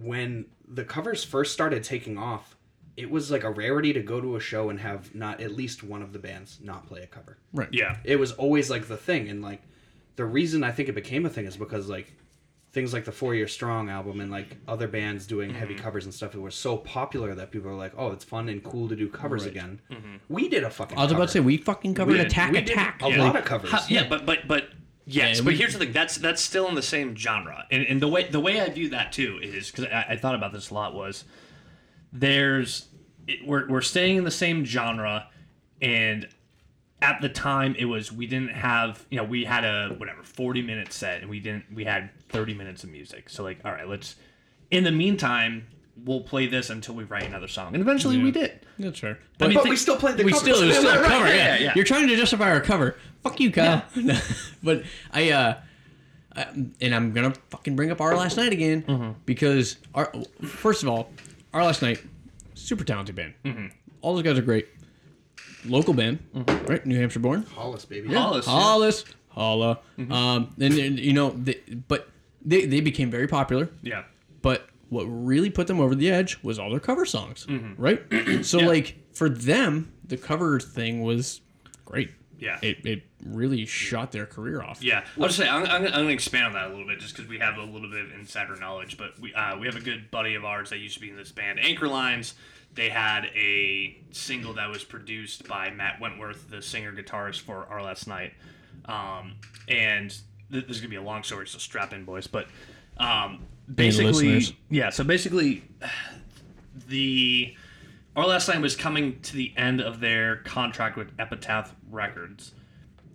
[0.01, 2.55] When the covers first started taking off,
[2.97, 5.83] it was like a rarity to go to a show and have not at least
[5.83, 7.69] one of the bands not play a cover right.
[7.71, 9.61] yeah, it was always like the thing and like
[10.17, 12.13] the reason i think it became a thing is because like
[12.73, 15.83] things like the four year strong album and like other bands doing heavy Mm-hmm.
[15.83, 18.63] covers and stuff it was so popular that people were like oh it's fun and
[18.63, 19.79] cool to do covers again
[20.29, 22.27] we did a fucking I was about to say, we fucking covered did.
[22.27, 23.01] Attack we did Attack.
[23.03, 23.23] a Yeah.
[23.23, 24.69] lot of covers How- yeah, but but but
[25.05, 25.91] yes, Yeah, but we- here's the thing.
[25.91, 28.87] That's that's still in the same genre, and, and the way the way I view
[28.89, 31.25] that too is because I, I thought about this a lot was
[32.13, 32.87] there's
[33.27, 35.27] it, we're we're staying in the same genre,
[35.81, 36.27] and
[37.01, 40.61] at the time it was we didn't have you know we had a whatever 40
[40.61, 43.87] minute set and we didn't we had 30 minutes of music so like all right
[43.87, 44.15] let's
[44.69, 45.65] in the meantime
[46.05, 49.13] we'll play this until we write another song and eventually we did That's fair.
[49.13, 50.41] I But mean, but thi- we still played the we covers.
[50.55, 51.27] still, it was still a cover.
[51.27, 51.73] yeah, Yeah, yeah, yeah.
[51.75, 52.95] You're trying to justify our cover.
[53.23, 53.83] Fuck you, Kyle.
[54.63, 55.57] but I, uh,
[56.35, 56.43] I,
[56.79, 59.11] and I'm gonna fucking bring up our last night again Mm-hmm.
[59.25, 60.11] because our
[60.43, 61.11] first of all,
[61.53, 62.01] our last night,
[62.55, 63.33] super talented band.
[63.43, 63.67] Mm-hmm.
[64.01, 64.67] All those guys are great.
[65.65, 66.19] Local band,
[66.67, 66.85] right?
[66.85, 67.43] New Hampshire born.
[67.43, 68.51] hollis baby Hollis, yeah.
[68.53, 69.79] Hollis, holla.
[69.97, 72.09] Um, and, and, you know, they, but
[72.43, 73.69] they they became very popular.
[73.83, 74.03] yeah
[74.41, 77.81] But what really put them over the edge was all their cover songs, Mm-hmm.
[77.81, 78.43] right?
[78.45, 81.41] so like for them, the cover thing was
[81.85, 82.11] great.
[82.39, 82.57] Yeah.
[82.63, 84.81] it, it really shot their career off.
[84.83, 86.99] Yeah, I'll just say I'm, I'm, I'm going to expand on that a little bit
[86.99, 88.97] just because we have a little bit of insider knowledge.
[88.97, 91.15] But we uh, we have a good buddy of ours that used to be in
[91.17, 92.33] this band, Anchor Lines.
[92.73, 97.83] They had a single that was produced by Matt Wentworth, the singer guitarist for Our
[97.83, 98.33] Last Night.
[98.85, 99.35] Um,
[99.67, 100.09] and
[100.51, 102.27] th- this is gonna be a long story, so strap in, boys.
[102.27, 102.47] But
[102.97, 104.89] um, basically, yeah.
[104.89, 105.63] So basically,
[106.87, 107.55] the
[108.15, 112.53] Our Last Night was coming to the end of their contract with Epitaph Records,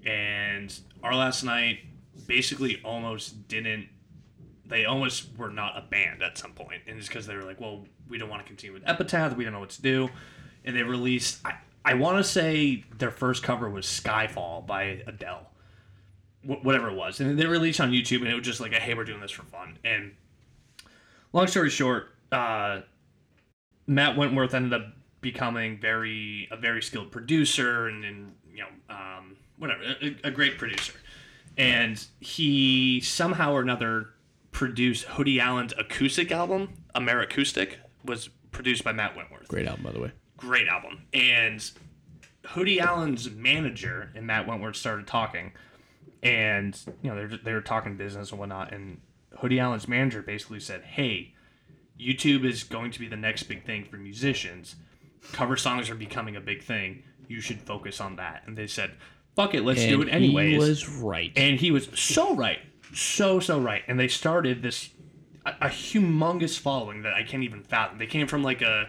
[0.05, 1.81] and Our Last Night
[2.27, 3.89] basically almost didn't.
[4.69, 7.61] They almost were not a band at some point, and it's because they were like,
[7.61, 9.37] "Well, we don't want to continue with Epitaph.
[9.37, 10.09] We don't know what to do,"
[10.65, 11.41] and they released.
[11.45, 11.55] I,
[11.85, 15.49] I want to say their first cover was "Skyfall" by Adele,
[16.43, 18.95] Wh- whatever it was, and they released on YouTube, and it was just like, "Hey,
[18.95, 20.13] we're doing this for fun." And
[21.33, 22.81] long story short, uh,
[23.87, 24.87] Matt Wentworth ended up
[25.21, 30.59] becoming very a very skilled producer and, and you know um, whatever a, a great
[30.59, 30.95] producer,
[31.57, 34.09] and he somehow or another
[34.57, 37.75] produced Hoodie Allen's acoustic album, Americoustic,
[38.07, 40.13] was produced by Matt Wentworth Great album, by the way.
[40.39, 41.03] great album.
[41.13, 41.71] And
[42.47, 45.53] Hoodie Allen's manager and Matt Wentworth started talking,
[46.23, 48.73] and you know they they were talking business and whatnot.
[48.73, 49.03] And
[49.41, 51.35] Hoodie Allen's manager basically said, "Hey,
[52.01, 54.77] YouTube is going to be the next big thing for musicians.
[55.33, 57.03] Cover songs are becoming a big thing.
[57.29, 58.93] You should focus on that." And they said,
[59.35, 61.31] "Fuck it, let's do it And anyways." He was right.
[61.37, 62.61] And he was so right,
[62.95, 63.83] so so right.
[63.89, 64.91] And they started this
[65.45, 67.99] a, a humongous following that I can't even fathom.
[67.99, 68.89] They came from like a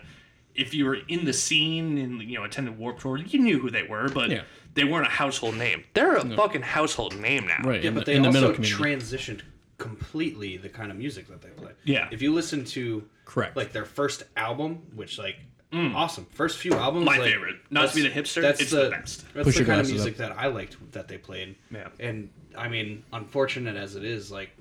[0.56, 3.70] if you were in the scene and you know attended Warped Tour, you knew who
[3.70, 4.42] they were, but Yeah.
[4.74, 5.84] they weren't a household name.
[5.94, 7.62] They're a fucking household name now.
[7.64, 7.82] right.
[7.82, 8.74] Yeah, in but the, they in also community.
[8.74, 9.42] transitioned
[9.78, 11.72] completely the kind of music that they play.
[11.84, 12.08] Yeah.
[12.12, 13.56] If you listen to Correct.
[13.56, 15.36] like their first album, which like
[15.74, 17.06] awesome first few albums, Mm.
[17.06, 17.56] My like, favorite.
[17.70, 19.26] Not to be the hipster, that's it's the best.
[19.34, 21.56] That's Push the kind of glasses music that I liked that they played.
[21.72, 21.88] Yeah.
[22.00, 24.52] And I mean, unfortunate as it is, like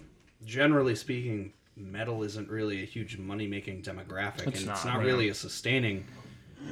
[0.45, 4.97] generally speaking, metal isn't really a huge money making demographic, It's and it's not, not
[4.99, 5.07] right.
[5.07, 6.05] really a sustaining,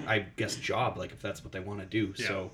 [0.06, 0.96] I guess, job.
[0.96, 2.14] Like if that's what they want to do.
[2.14, 2.50] So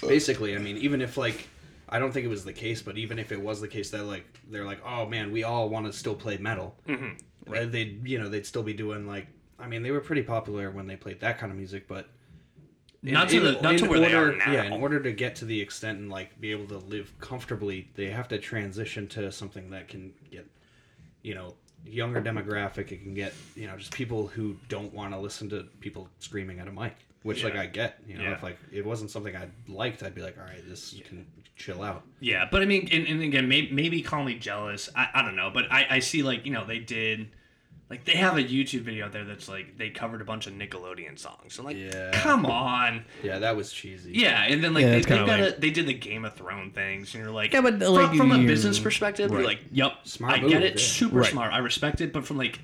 [0.00, 1.48] basically, I mean, even if like
[1.88, 4.04] I don't think it was the case, but even if it was the case that
[4.04, 7.70] like they're like, oh man, we all want to still play metal, mm-hmm.
[7.70, 9.28] they'd you know they'd still be doing like
[9.58, 12.08] I mean they were pretty popular when they played that kind of music, but
[13.02, 14.50] Not to the- not to where they are now.
[14.52, 17.88] Yeah, in order to get to the extent and like be able to live comfortably,
[17.94, 20.46] they have to transition to something that can get,
[21.22, 21.54] you know,
[21.86, 22.90] younger demographic.
[22.92, 26.58] It can get you know just people who don't want to listen to people screaming
[26.60, 28.00] at a mic, which like I get.
[28.08, 28.32] You know, Yeah.
[28.32, 31.26] if like it wasn't something I liked, I'd be like, all right, this can
[31.56, 32.02] chill out.
[32.20, 34.88] Yeah, but I mean, and, and again, maybe, maybe call me jealous.
[34.96, 37.28] I, I don't know, but I, I see like you know they did,
[37.90, 40.54] like they have a YouTube video out there that's like they covered a bunch of
[40.54, 41.58] Nickelodeon songs.
[41.58, 42.10] I'm like, Yeah.
[42.14, 43.04] come on.
[43.22, 44.12] Yeah, that was cheesy.
[44.14, 45.52] Yeah, and then like Yeah, they, that's they, kinda got lame.
[45.56, 48.16] a, they did the Game of Thrones things, and you're like, Yeah, but, from- like,
[48.16, 49.46] from, a you- business perspective, you're Right.
[49.46, 50.78] like, yep, Smart I move, get it, yeah.
[50.86, 51.30] super Right.
[51.30, 52.58] smart, I respect it, but from like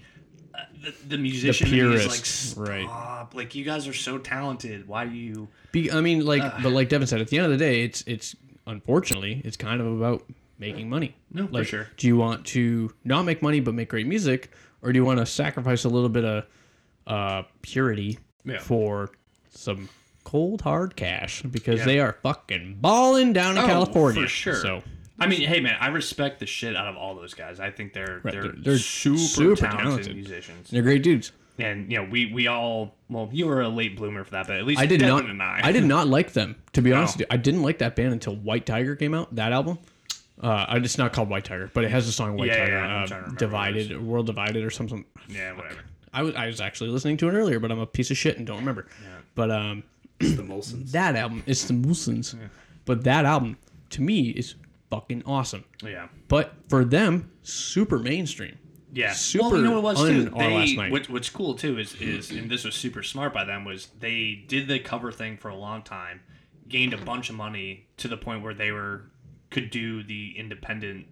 [0.54, 2.84] uh, the, the musician, is purists, like, right.
[2.86, 4.88] stop, like you guys are so talented.
[4.88, 5.48] Why do you?
[5.72, 8.02] Be, I mean, like, but like Devin said, at the end of the day, it's
[8.06, 8.34] it's
[8.66, 10.24] unfortunately it's kind of about
[10.58, 11.14] making money.
[11.32, 11.88] No, for like, sure.
[11.96, 14.50] Do you want to not make money but make great music,
[14.82, 16.44] or do you want to sacrifice a little bit of
[17.06, 18.58] uh, purity Yeah.
[18.58, 19.10] for
[19.50, 19.88] some
[20.24, 21.84] cold hard cash because Yeah.
[21.86, 24.54] they are fucking balling down in Oh, California for sure.
[24.54, 24.82] So
[25.18, 27.60] I mean, hey man, I respect the shit out of all those guys.
[27.60, 30.16] I think they're Right, they're, they're- they're super, super talented, talented.
[30.16, 30.70] musicians.
[30.70, 31.32] they're great dudes.
[31.58, 34.56] And you know, we we all well, you were a late bloomer for that, but
[34.56, 35.62] at least I did Devin not.
[35.64, 35.68] I.
[35.68, 37.18] I did not like them to be honest.
[37.18, 37.24] No.
[37.24, 37.34] With you.
[37.34, 39.34] I didn't like that band until White Tiger came out.
[39.34, 39.78] That album.
[40.42, 42.86] Uh, it's not called White Tiger, but it has a song White Yeah, Tiger, yeah,
[42.86, 45.04] I'm uh, trying to remember Divided, World Divided, or something.
[45.28, 45.80] Yeah, whatever.
[46.12, 48.38] I was I was actually listening to it earlier, but I'm a piece of shit
[48.38, 48.86] and don't remember.
[49.02, 49.08] Yeah.
[49.34, 49.82] But um,
[50.18, 50.90] It's the Molsons.
[50.92, 52.36] that album, it's the Moosons.
[52.84, 53.58] But that album,
[53.90, 54.54] to me, is
[54.90, 55.64] fucking awesome.
[55.82, 56.08] Yeah.
[56.28, 58.58] But for them, super mainstream.
[58.92, 59.12] Yeah.
[59.12, 60.30] Super well, you know what it was too.
[60.30, 60.90] They, night.
[60.90, 64.44] what, what's cool too is is and this was super smart by them was they
[64.48, 66.20] did the cover thing for a long time,
[66.68, 69.04] gained a bunch of money to the point where they were
[69.50, 71.06] could do the independent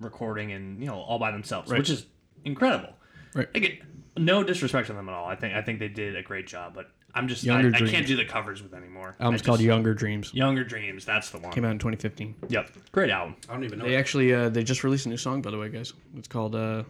[0.00, 1.78] recording and you know all by themselves, right.
[1.78, 2.06] which is
[2.44, 2.94] incredible.
[3.34, 3.48] Right.
[3.54, 3.78] Again,
[4.16, 5.26] no disrespect to them at all.
[5.26, 7.88] I think I think they did a great job, but I'm just I, Younger I
[7.88, 9.16] can't do the covers with anymore.
[9.20, 10.32] Album's I called Younger Dreams.
[10.32, 11.04] Younger Dreams.
[11.04, 11.52] That's the one.
[11.52, 12.34] Came out in 2015.
[12.48, 12.70] Yep.
[12.92, 13.36] Great album.
[13.48, 13.84] I don't even know.
[13.84, 15.92] They actually uh, they just released a new song, by the way, guys.
[16.16, 16.84] It's called uh,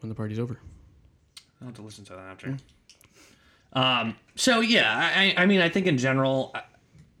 [0.00, 0.58] "When the Party's Over."
[1.60, 2.56] I'll have to listen to that after.
[3.72, 4.16] Um.
[4.34, 6.54] So yeah, I, I mean, I think in general,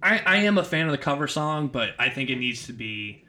[0.02, 2.72] I, I am a fan of the cover song, but I think it needs to
[2.72, 3.24] be.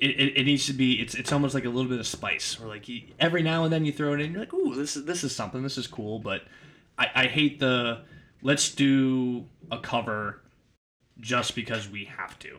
[0.00, 1.00] It, it, it needs to be.
[1.00, 3.72] It's it's almost like a little bit of spice, or like you, every now and
[3.72, 4.32] then you throw it in.
[4.32, 5.62] You're like, ooh, this is this is something.
[5.62, 6.18] This is cool.
[6.18, 6.42] But
[6.98, 8.02] I, I hate the
[8.42, 10.40] let's do a cover
[11.20, 12.58] just because we have to.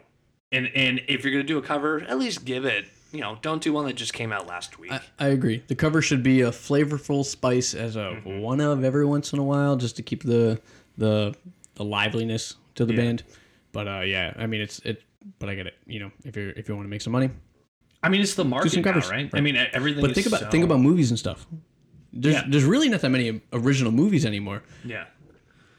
[0.51, 2.85] And and if you're gonna do a cover, at least give it.
[3.11, 4.91] You know, don't do one that just came out last week.
[4.91, 5.63] I, I agree.
[5.67, 8.39] The cover should be a flavorful spice as a Mm-hmm.
[8.39, 10.59] one of every once in a while, just to keep the
[10.97, 11.35] the
[11.75, 13.01] the liveliness to the Yeah.
[13.01, 13.23] band.
[13.71, 15.03] But uh, yeah, I mean it's it.
[15.39, 15.75] But I get it.
[15.87, 17.29] You know, if you are if you want to make some money,
[18.03, 19.09] I mean, it's the market now, covers.
[19.09, 19.29] right?
[19.33, 20.01] I mean, everything.
[20.01, 21.47] but is think about so- think about movies and stuff.
[22.11, 22.43] There's Yeah.
[22.47, 24.61] there's really not that many original movies anymore.
[24.85, 25.05] yeah.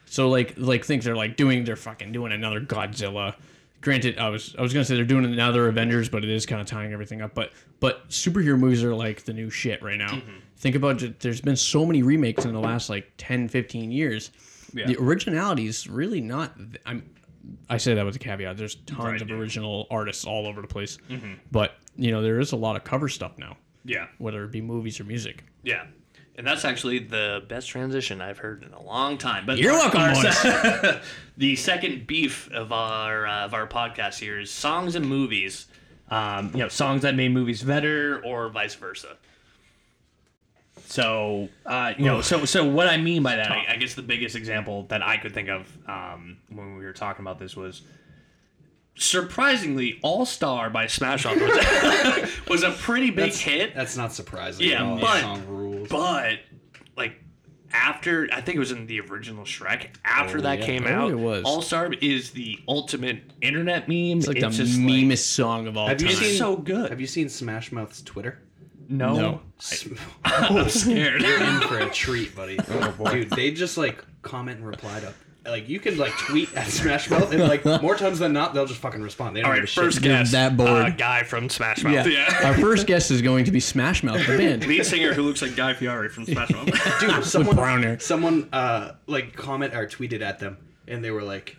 [0.06, 3.34] So like like things are like doing they're fucking doing another Godzilla.
[3.80, 6.60] Granted, I was I was gonna say they're doing another Avengers, but it is kind
[6.60, 7.34] of tying everything up.
[7.34, 10.08] But but superhero movies are like the new shit right now.
[10.12, 10.38] Mm-hmm.
[10.56, 14.30] Think about it, there's been so many remakes in the last like 10, 15 years.
[14.74, 14.86] Yeah.
[14.88, 16.56] The originality is really not.
[16.56, 17.08] th- I'm
[17.68, 18.56] I say that with a caveat.
[18.56, 19.34] There's tons Right, of yeah.
[19.36, 20.98] original artists all over the place.
[21.52, 24.06] But you know there is a lot of cover stuff now, Yeah.
[24.18, 25.44] whether it be movies or music.
[25.62, 25.84] Yeah.
[26.36, 29.46] And that's actually the best transition I've heard in a long time.
[29.46, 30.96] But You're welcome, boys.
[31.36, 35.66] the second beef of our uh, of our podcast here is songs and movies.
[36.08, 39.16] Um, you know, songs that made movies better, or vice versa.
[40.86, 44.02] So, uh, you know, so so what I mean by that, I, I guess the
[44.02, 47.82] biggest example that I could think of um, when we were talking about this was
[48.96, 53.74] surprisingly All Star by Smash Mouth was, was a pretty big That's, hit.
[53.74, 54.68] that's not surprising.
[54.68, 54.98] Yeah, at all.
[55.00, 55.88] but- song rules.
[55.88, 56.40] But
[56.96, 57.16] like
[57.72, 59.88] after I think it was in the original Shrek.
[60.04, 60.66] After that yeah.
[60.66, 61.42] came Oh, out, it was.
[61.44, 64.18] All Star is the ultimate internet meme.
[64.18, 66.08] It's like the just meanest song of all Have time.
[66.08, 66.90] you seen so good.
[66.90, 68.40] Have you seen Smash Mouth's Twitter?
[68.88, 69.40] No, No.
[70.24, 71.22] I'm scared.
[71.22, 72.58] You're in for a treat, buddy.
[73.10, 75.14] Dude, they just like comment and reply to
[75.50, 78.66] like you can like tweet at Smash Mouth and like more times than not they'll
[78.66, 79.36] just fucking respond.
[79.36, 79.84] They don't All give right, a shit.
[79.84, 80.32] first You're guess.
[80.32, 80.68] that bored.
[80.70, 81.92] Uh, guy from Smash Mouth.
[81.92, 82.06] Yeah.
[82.06, 82.48] Yeah.
[82.48, 84.66] Our first guest is going to be Smash Mouth, the band.
[84.66, 87.00] Lead singer who looks like Guy Fieri from Smash Mouth.
[87.00, 88.00] Dude, someone brown hair.
[88.00, 90.56] someone uh like comment or tweeted at them
[90.88, 91.56] and they were like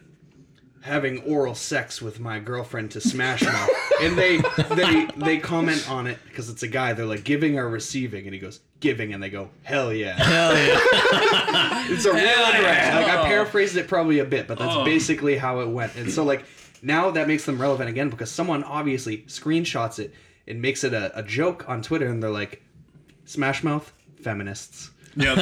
[0.86, 3.70] having oral sex with my girlfriend to Smash Mouth.
[4.04, 4.38] and they
[4.76, 6.94] they they comment on it because it's a guy.
[6.94, 10.14] They're like giving or receiving, and he goes giving, and they go hell yeah.
[10.14, 11.86] Hell yeah.
[11.92, 12.96] It's a real interaction.
[12.96, 13.26] Like I oh.
[13.26, 14.86] paraphrased it probably a bit, but that's Oh.
[14.86, 15.96] basically how it went.
[15.96, 16.46] And so like
[16.82, 20.14] now that makes them relevant again because someone obviously screenshots it
[20.48, 22.62] and makes it a, a joke on Twitter, and they're like,
[23.26, 25.38] "Smash Mouth feminists." yep.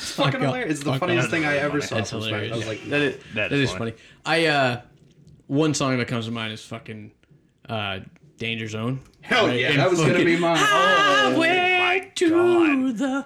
[0.00, 0.70] It's fucking Fuck hilarious.
[0.72, 1.30] It's the Fuck funniest off.
[1.30, 1.96] thing I ever saw.
[1.96, 2.30] That's from Smash.
[2.30, 2.52] hilarious.
[2.54, 3.90] I was like, that is, That that is is funny.
[3.92, 4.02] funny.
[4.24, 4.80] I uh,
[5.46, 7.10] one song that comes to mind is fucking
[7.68, 8.00] uh,
[8.38, 9.00] Danger Zone.
[9.20, 9.60] hell Right?
[9.60, 10.56] yeah, And that was gonna fucking- be mine.
[11.32, 13.24] Oh my god.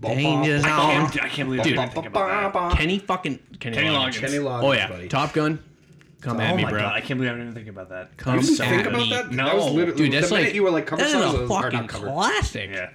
[0.00, 0.70] the Danger bum, Zone.
[0.70, 2.52] I can't, I can't believe I didn't think about that.
[2.52, 2.76] bum, bum.
[2.76, 4.06] Kenny fucking Kenny, Kenny Loggins.
[4.08, 4.20] Loggins.
[4.20, 5.08] Kenny Loggins, Oh yeah, buddy.
[5.08, 5.62] Top Gun.
[6.20, 6.80] Come at Oh me, my bro.
[6.80, 8.16] god, I can't believe I didn't even think about that.
[8.16, 9.10] Come You didn't at think about me.
[9.10, 9.30] that?
[9.30, 9.44] No.
[9.44, 11.34] that was literally Dude, that's the minute like you were like cover that is songs
[11.38, 12.12] a are fucking not covered.
[12.12, 12.70] classic.
[12.72, 12.90] Yeah.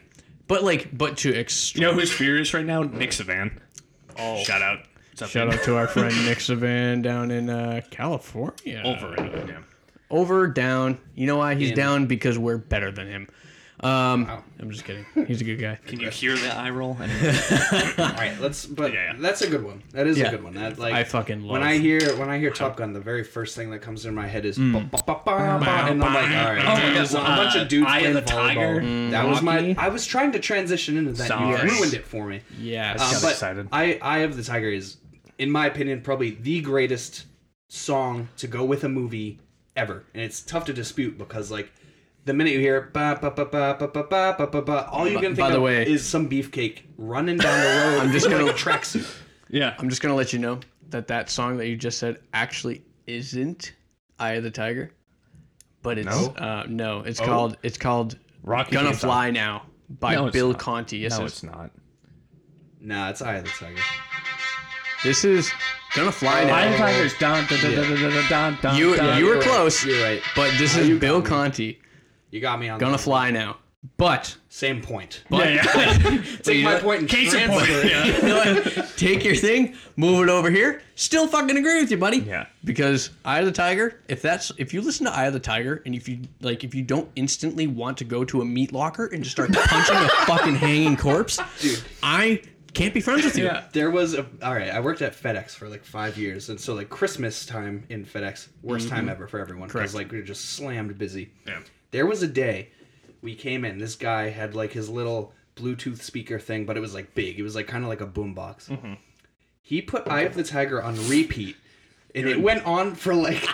[0.50, 1.84] But like, but to extreme.
[1.84, 2.82] You know who's furious right now?
[2.82, 3.62] Nick Savan.
[4.18, 4.44] Oh.
[4.44, 4.80] Shout out.
[5.22, 5.58] Up, Shout man?
[5.58, 8.82] out to our friend Nick Savan down in uh, California.
[8.86, 9.48] Overrated.
[9.50, 9.60] Yeah.
[10.10, 10.98] Over, down.
[11.14, 11.76] You know why he's In.
[11.76, 12.06] down?
[12.08, 13.28] Because we're better than him.
[13.82, 14.44] Um, Wow.
[14.60, 15.06] I'm just kidding.
[15.26, 15.80] He's a good guy.
[15.88, 16.98] Can you hear the eye roll?
[17.00, 17.06] All
[17.98, 18.66] right, let's.
[18.66, 19.16] But Yeah, yeah.
[19.20, 19.82] that's a good one.
[19.94, 20.28] That is Yeah.
[20.28, 20.54] a good one.
[20.56, 21.52] That like I fucking love.
[21.52, 24.14] when I hear when I hear Top Gun, the very first thing that comes in
[24.14, 27.60] my head is ba, and I'm like, all right, Oh my there's a bunch uh,
[27.62, 29.12] of dudes Eye of playing the Tiger, volleyball.
[29.12, 29.76] That was my.
[29.78, 31.28] I was trying to transition into that.
[31.30, 31.70] Sorry.
[31.70, 32.42] You ruined it for me.
[32.60, 33.68] yeah, Um, got but excited.
[33.72, 34.98] I, Eye of the Tiger is,
[35.38, 37.26] in my opinion, probably the greatest
[37.70, 39.40] song to go with a movie
[39.76, 41.72] ever, and it's tough to dispute because like.
[42.26, 45.08] The minute you hear ba ba ba ba ba ba ba ba ba ba, all
[45.08, 47.68] you can think by the of way- is some beefcake running down the
[47.98, 48.02] road.
[48.02, 49.10] I'm just in, gonna- like a tracksuit.
[49.50, 49.76] Yeah.
[49.80, 50.60] I'm just gonna let you know
[50.90, 53.74] that that song that you just said actually isn't
[54.20, 54.92] "Eye of the Tiger,"
[55.82, 56.34] but it's No?
[56.38, 59.08] uh, no, it's called it's called Rocky "Gonna theme song.
[59.10, 60.60] Fly Now" by No, it's Bill not.
[60.60, 60.98] Conti.
[60.98, 61.44] Yes, No, it is.
[61.44, 61.72] not.
[62.82, 63.82] Nah, it's Eye of the Tiger.
[65.04, 65.52] this is
[65.96, 68.78] "Gonna Fly Now." Eye of the Tiger's dun dun dun dun dun dun dun dun.
[68.78, 69.18] You dun.
[69.18, 69.48] you were You're right.
[69.50, 70.22] close, You're right.
[70.36, 71.22] but this Uh, is Bill.
[71.24, 71.79] Conti.
[72.32, 73.00] You got me on "Gonna that.
[73.00, 73.58] Fly Now,"
[73.98, 75.24] but Same point.
[75.30, 76.24] but Yeah, yeah.
[76.44, 77.70] Take my point and Case transfer point.
[77.70, 77.92] it.
[77.92, 78.06] Yeah.
[78.06, 78.94] you know what?
[78.98, 80.82] Take your thing, move it over here.
[80.96, 82.18] Still fucking agree with you, buddy.
[82.18, 82.48] Yeah.
[82.66, 85.82] Because Eye of the Tiger, if that's if you listen to Eye of the Tiger
[85.86, 89.06] and if you like if you don't instantly want to go to a meat locker
[89.06, 91.82] and just start punching a fucking hanging corpse, Dude.
[92.04, 92.42] I
[92.74, 93.46] can't be friends with you.
[93.46, 93.64] Yeah.
[93.72, 94.70] There was a all right.
[94.70, 98.50] I worked at FedEx for like five years, and so like Christmas time in FedEx,
[98.62, 98.96] worst mm-hmm.
[98.96, 101.32] time ever for everyone because like we are just slammed busy.
[101.48, 101.60] Yeah.
[101.92, 102.70] There was a day
[103.22, 103.78] we came in.
[103.80, 107.40] This guy had like his little Bluetooth speaker thing, but it was like big.
[107.40, 108.70] It was like kind of like a boombox.
[108.70, 108.94] Mm-hmm.
[109.62, 111.56] He put Eye of the Tiger on repeat,
[112.16, 113.46] and it went on for like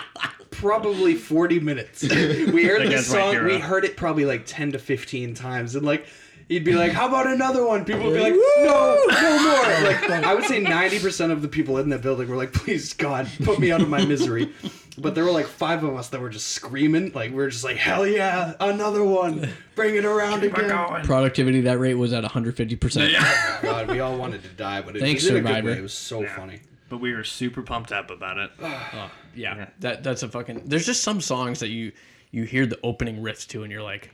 [0.50, 2.02] probably forty minutes.
[2.08, 3.44] we heard That this guy's my song.
[3.44, 6.06] We heard it probably like ten to fifteen times, and like.
[6.48, 10.24] he'd be like, "How about another one?" People would be like, "No, no more." Like
[10.24, 13.28] I would say, ninety percent of the people in that building were like, "Please, God,
[13.44, 14.52] put me out of my misery."
[14.98, 17.64] But there were like five of us that were just screaming, like we are just
[17.64, 19.48] like, "Hell yeah, another one!
[19.74, 22.76] Bring it around again!" Productivity that rate was at 150.
[22.76, 23.12] percent
[23.62, 25.70] God, we all wanted to die, but it Thanks, was in a good Survivor.
[25.70, 25.78] way.
[25.78, 26.60] It was so funny.
[26.88, 28.50] But we were super pumped up about it.
[29.34, 30.62] Yeah, that that's a fucking.
[30.64, 31.92] There's just some songs that you
[32.30, 34.10] you hear the opening riffs to, and you're like,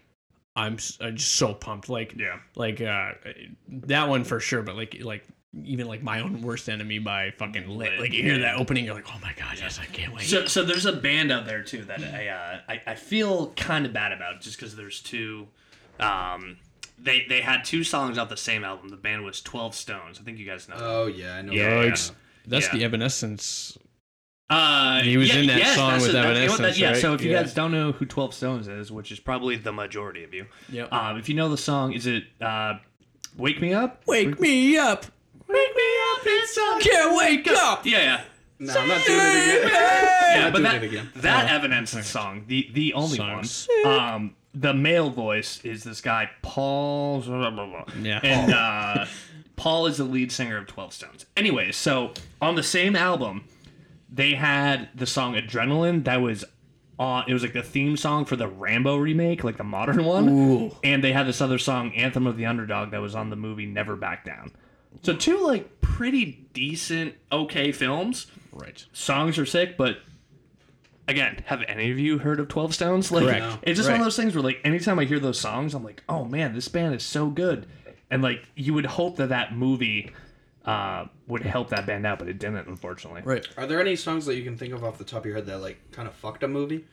[0.57, 1.89] I'm, s- I'm just so pumped.
[1.89, 2.39] Like Yeah.
[2.57, 3.13] like uh
[3.69, 4.63] that one for sure.
[4.63, 5.25] But like like
[5.65, 8.01] even like my own worst enemy by fucking lit.
[8.01, 10.25] Like you hear that opening, you're like, oh my god, yes, I can't wait.
[10.25, 13.85] So, so there's a band out there too that I uh, I, I feel kind
[13.85, 15.49] of bad about just because there's two.
[16.01, 16.57] Um,
[16.99, 18.89] they they had two songs off the same album.
[18.89, 20.19] The band was Twelve Stones.
[20.19, 20.79] I think you guys know.
[20.79, 20.85] that.
[20.85, 21.53] Oh yeah, I know.
[21.53, 21.85] Yeah, that.
[21.85, 22.15] yeah.
[22.47, 22.73] that's yeah.
[22.73, 23.77] the Evanescence.
[24.51, 27.01] Uh, He was yeah, in that yes, song with it, that's- Evanescence, Yeah, right?
[27.01, 27.43] so if you Yeah.
[27.43, 30.93] guys don't know who Twelve Stones is, which is probably the majority of you, Yep.
[30.93, 32.75] um, if you know the song, is it uh,
[33.37, 34.03] "Wake Me Up"?
[34.07, 35.07] Wake me up,
[35.53, 35.83] Wake me
[36.13, 36.81] up, it's time.
[36.81, 37.87] can't wake up.
[37.87, 38.21] Yeah, yeah.
[38.59, 39.71] No, I'm not doing it again.
[39.73, 41.11] Yeah, but that, it again.
[41.17, 43.69] that Evanescence song, the the only Songs.
[43.85, 47.21] one, um, the male voice is this guy Paul.
[47.23, 47.85] blah, blah, blah.
[48.01, 48.21] Yeah.
[48.23, 49.07] and uh,
[49.57, 51.27] Paul is the lead singer of Twelve Stones.
[51.37, 53.45] Anyways, so on the same album,
[54.09, 56.45] they had the song Adrenaline that was.
[56.99, 60.29] On, it was like the theme song for the Rambo remake, like the modern one,
[60.29, 60.77] Ooh.
[60.85, 63.67] and they had this other song, Anthem of the Underdog, that was on the movie
[63.67, 64.53] Never Back Down.
[65.03, 68.85] So two like pretty decent, okay films Right.
[68.93, 69.99] songs are sick, but
[71.09, 73.11] again, have any of you heard of Twelve Stones?
[73.11, 73.41] Like, Correct.
[73.41, 73.59] No.
[73.63, 76.03] it's just one of those things where, like, anytime I hear those songs, I'm like,
[76.09, 77.67] oh man, this band is so good,
[78.11, 80.11] and like, you would hope that that movie
[80.65, 83.23] uh, would help that band out, but it didn't, unfortunately.
[83.25, 83.47] Right.
[83.57, 85.47] Are there any songs that you can think of off the top of your head
[85.47, 86.85] that like kind of fucked a movie?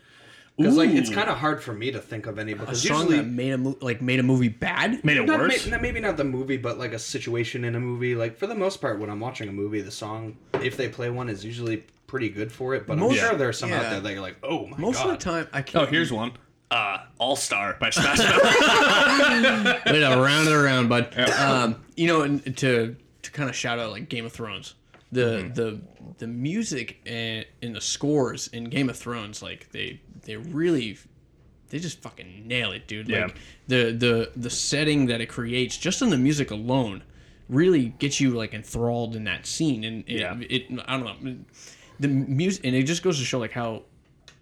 [0.57, 2.97] Because like it's kind of hard for me to think of any A because song
[3.01, 5.03] usually that made a mo- like made a movie bad.
[5.05, 5.65] Made it not, worse.
[5.67, 8.13] may- maybe not the movie, but like a situation in a movie.
[8.15, 11.09] Like for the most part, when I'm watching a movie, the song if they play
[11.09, 12.85] one is usually pretty good for it.
[12.87, 13.89] But I'm sure there are some out yeah.
[13.91, 15.11] there that you're like, oh my Most god.
[15.11, 15.87] of the time, I can't.
[15.87, 16.33] oh, here's one.
[16.71, 19.85] Uh, All Star by Smash Mouth.
[19.85, 21.17] Way to round it around, bud.
[21.17, 24.75] Um, you know, and to to kind of shout out like Game of Thrones,
[25.11, 25.53] the Mm-hmm.
[25.53, 25.81] the
[26.19, 30.97] the music and in the scores in Game of Thrones, like they they really
[31.69, 33.07] they just fucking nail it, dude.
[33.09, 33.25] Yeah.
[33.25, 33.35] Like
[33.67, 37.03] the the the setting that it creates, just in the music alone,
[37.47, 39.83] really gets you like enthralled in that scene.
[39.83, 40.37] And it, Yeah.
[40.49, 41.35] it I don't know
[41.99, 43.83] the music, and it just goes to show like how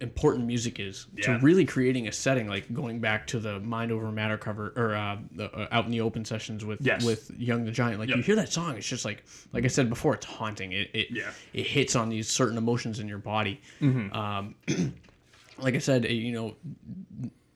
[0.00, 4.12] important music is to really creating a setting like going back to the mind over
[4.12, 7.04] matter cover or uh, the, uh out in the open sessions with Yes.
[7.04, 9.88] with young the giant like you hear that song it's just like like i said
[9.88, 11.32] before it's haunting it it, Yeah.
[11.52, 14.12] it hits on these certain emotions in your body Mm-hmm.
[14.16, 14.54] um
[15.58, 16.54] like i said you know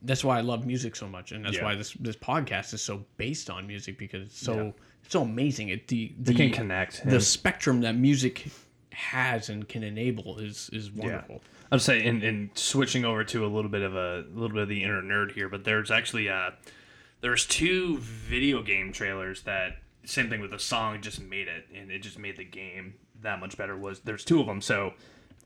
[0.03, 1.63] that's why i love music so much and that's Yeah.
[1.63, 4.73] why this this podcast is so based on music because it's so
[5.03, 7.03] it's so amazing it the the can connect.
[7.09, 8.47] the spectrum that music
[8.91, 11.41] has and can enable is is wonderful
[11.71, 14.69] I'd say, and, and switching over to a little bit of a, little bit of
[14.69, 16.51] the inner nerd here, but there's actually uh,
[17.21, 21.89] there's two video game trailers that same thing with the song just made it, and
[21.89, 22.93] it just made the game
[23.23, 23.75] that much better.
[23.75, 24.93] Was there's two of them, so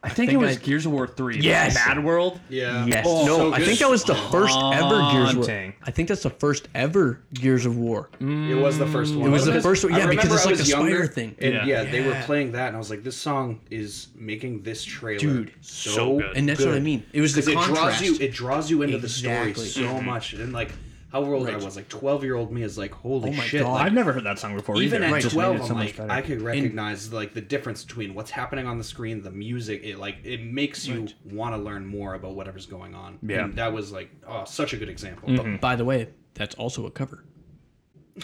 [0.03, 1.73] I think, think it was I- Gears of War three, Yes!
[1.73, 2.39] Mad World.
[2.49, 2.85] Yeah.
[2.85, 3.05] Yes.
[3.07, 5.73] Oh, no, so I think that was the first ever Gears of War.
[5.83, 8.09] I think that's the first ever Gears of War.
[8.21, 8.49] Mm.
[8.49, 9.27] It was the first one.
[9.27, 11.35] It was the first one- yeah, because it's I like was a spider younger, thing.
[11.39, 11.65] And Yeah.
[11.65, 11.83] yeah.
[11.83, 15.51] they were playing that, and I was like, this song is making this trailer Dude,
[15.61, 16.37] so, so good.
[16.37, 17.03] And that's what I mean.
[17.11, 17.99] It was the 'Cause it contrast.
[17.99, 19.63] draws you it draws you into Exactly.
[19.63, 20.05] the story so mm-hmm.
[20.05, 20.71] much and like
[21.09, 23.61] how old I was like 12 year old me is like holy Oh my shit
[23.61, 23.73] God.
[23.73, 25.13] like, I've never heard that song before even either.
[25.15, 25.99] at It just made 12 I'm so like.
[26.09, 29.97] I could recognize like the difference between what's happening on the screen the music it
[29.99, 33.45] like it makes you want to learn more about whatever's going on Yeah.
[33.45, 35.55] and that was like oh such a good example But mm-hmm.
[35.57, 37.23] by the way, that's also a cover.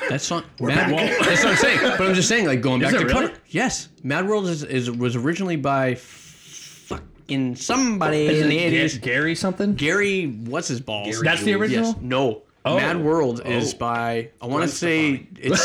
[0.10, 0.90] That song, Mad,
[1.24, 1.80] that's what I'm saying.
[1.98, 3.14] But I'm just saying, like going back to really?
[3.14, 3.34] cover.
[3.48, 9.02] Yes, Mad World is, is was originally by fucking somebody Is in the 80s.
[9.02, 9.76] Gary something?
[9.76, 11.08] Gary, what's his balls?
[11.12, 11.88] Gary That's the original.
[11.90, 11.98] Yes.
[12.02, 12.42] No.
[12.66, 12.78] Oh.
[12.78, 13.78] Mad World is Oh.
[13.78, 15.62] by I want to say it's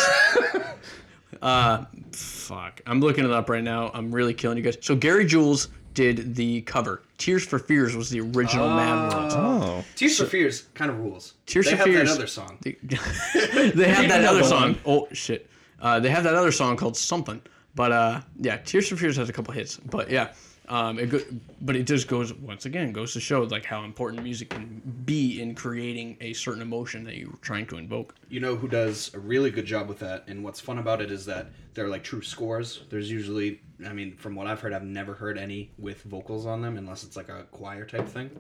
[1.43, 2.81] uh fuck.
[2.87, 3.91] I'm looking it up right now.
[3.95, 4.79] I'm really killing you guys.
[4.81, 7.03] So Gary Jules did the cover.
[7.19, 9.33] Tears for Fears was the original Mad World.
[9.35, 12.09] Oh, Tears for Fears kind of rules Tears they for have Fears.
[12.09, 12.77] that other song They,
[13.75, 14.77] they have that other song.
[14.87, 15.49] Oh shit.
[15.81, 17.41] Uh, they have that other song called something.
[17.75, 19.77] But uh, yeah, Tears for Fears has a couple hits.
[19.77, 20.33] But yeah,
[20.69, 21.21] um, it go,
[21.63, 25.41] but it just goes once again goes to show like how important music can be
[25.41, 28.15] in creating a certain emotion that you're trying to invoke.
[28.29, 31.11] you know who does a really good job with that and what's fun about it
[31.11, 34.83] is that they're like true scores there's usually i mean from what i've heard i've
[34.83, 38.31] never heard any with vocals on them unless it's like a choir type thing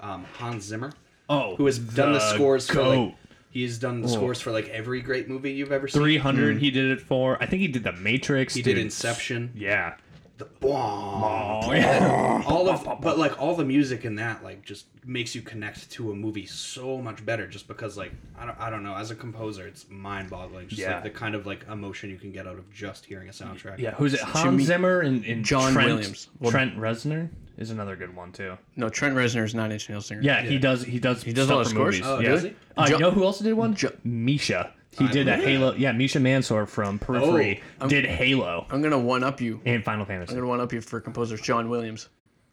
[0.00, 0.92] um, hans zimmer
[1.28, 3.14] oh, who has done the scores for like goat.
[3.50, 6.00] He's done the scores for like every great movie you've ever seen.
[6.00, 6.58] Three hundred.
[6.58, 7.36] He did it for.
[7.42, 8.54] I think he did the Matrix.
[8.54, 9.50] He did Inception.
[9.56, 9.94] Yeah.
[10.40, 11.74] The bomb.
[11.76, 12.42] Yeah.
[12.46, 16.12] all of but like all the music in that like just makes you connect to
[16.12, 19.14] a movie so much better just because like I don't, I don't know as a
[19.14, 20.94] composer it's mind-boggling just Yeah.
[20.94, 23.78] like the kind of like emotion you can get out of just hearing a soundtrack
[23.78, 23.90] Yeah.
[23.96, 24.20] Who's it?
[24.20, 26.28] Hans Jimmy- Zimmer and, and John Trent, Williams.
[26.38, 27.28] Well- Trent Reznor
[27.58, 28.56] is another good one too.
[28.76, 30.22] No, Trent Reznor's Nine Inch Nails singer.
[30.22, 30.82] Yeah, he does.
[30.82, 31.22] He does.
[31.22, 32.00] He does a lot of scores?
[32.02, 32.30] Oh, yeah.
[32.30, 32.54] does he?
[32.78, 33.74] Uh, Jo- you know who else did one?
[33.74, 34.72] Jo- Misha.
[34.98, 35.72] He did a Halo.
[35.74, 39.60] Yeah, Misha Mansour from Periphery Oh, did Halo I'm gonna one up you.
[39.64, 40.32] and Final Fantasy.
[40.32, 42.08] I'm gonna one up you for composer John Williams.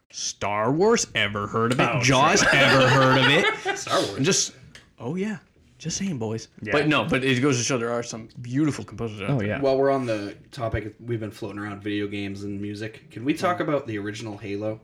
[0.09, 1.89] Star Wars, ever heard of it?
[1.91, 3.25] Oh, Jaws, ever heard of
[3.65, 3.77] it?
[3.77, 4.53] Star Wars And just,
[4.99, 5.39] oh yeah,
[5.79, 6.47] just saying, boys.
[6.61, 6.71] Yeah.
[6.71, 9.47] But no, but it goes to show there are some beautiful composers out Oh there.
[9.47, 9.59] yeah.
[9.59, 13.33] while we're on the topic we've been floating around video games and music can we
[13.33, 14.79] talk about the original Halo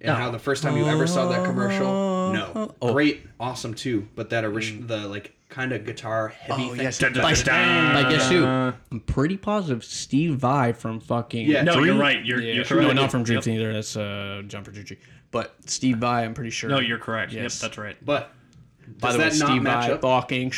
[0.00, 0.14] and No.
[0.14, 2.92] how the first time you ever saw that commercial no Oh.
[2.92, 6.98] great awesome too but that original the like kind of guitar heavy Oh thing yes,
[6.98, 8.44] Dun, dun, like, dun, like guess who?
[8.44, 11.62] I'm pretty positive Steve Vai from fucking Yeah.
[11.62, 12.22] No, Dream- you're right.
[12.24, 13.44] You're, Yeah, you're no, not from Dream Yep.
[13.44, 13.72] Theater.
[13.72, 14.98] That's uh, John Petrucci.
[15.30, 16.68] But Steve Vai, I'm pretty sure.
[16.68, 17.32] No, you're correct.
[17.32, 17.62] Yes.
[17.62, 17.96] Yep, that's right.
[18.04, 18.30] but
[19.00, 20.52] By does the way, that not Steve match Vai, up balking.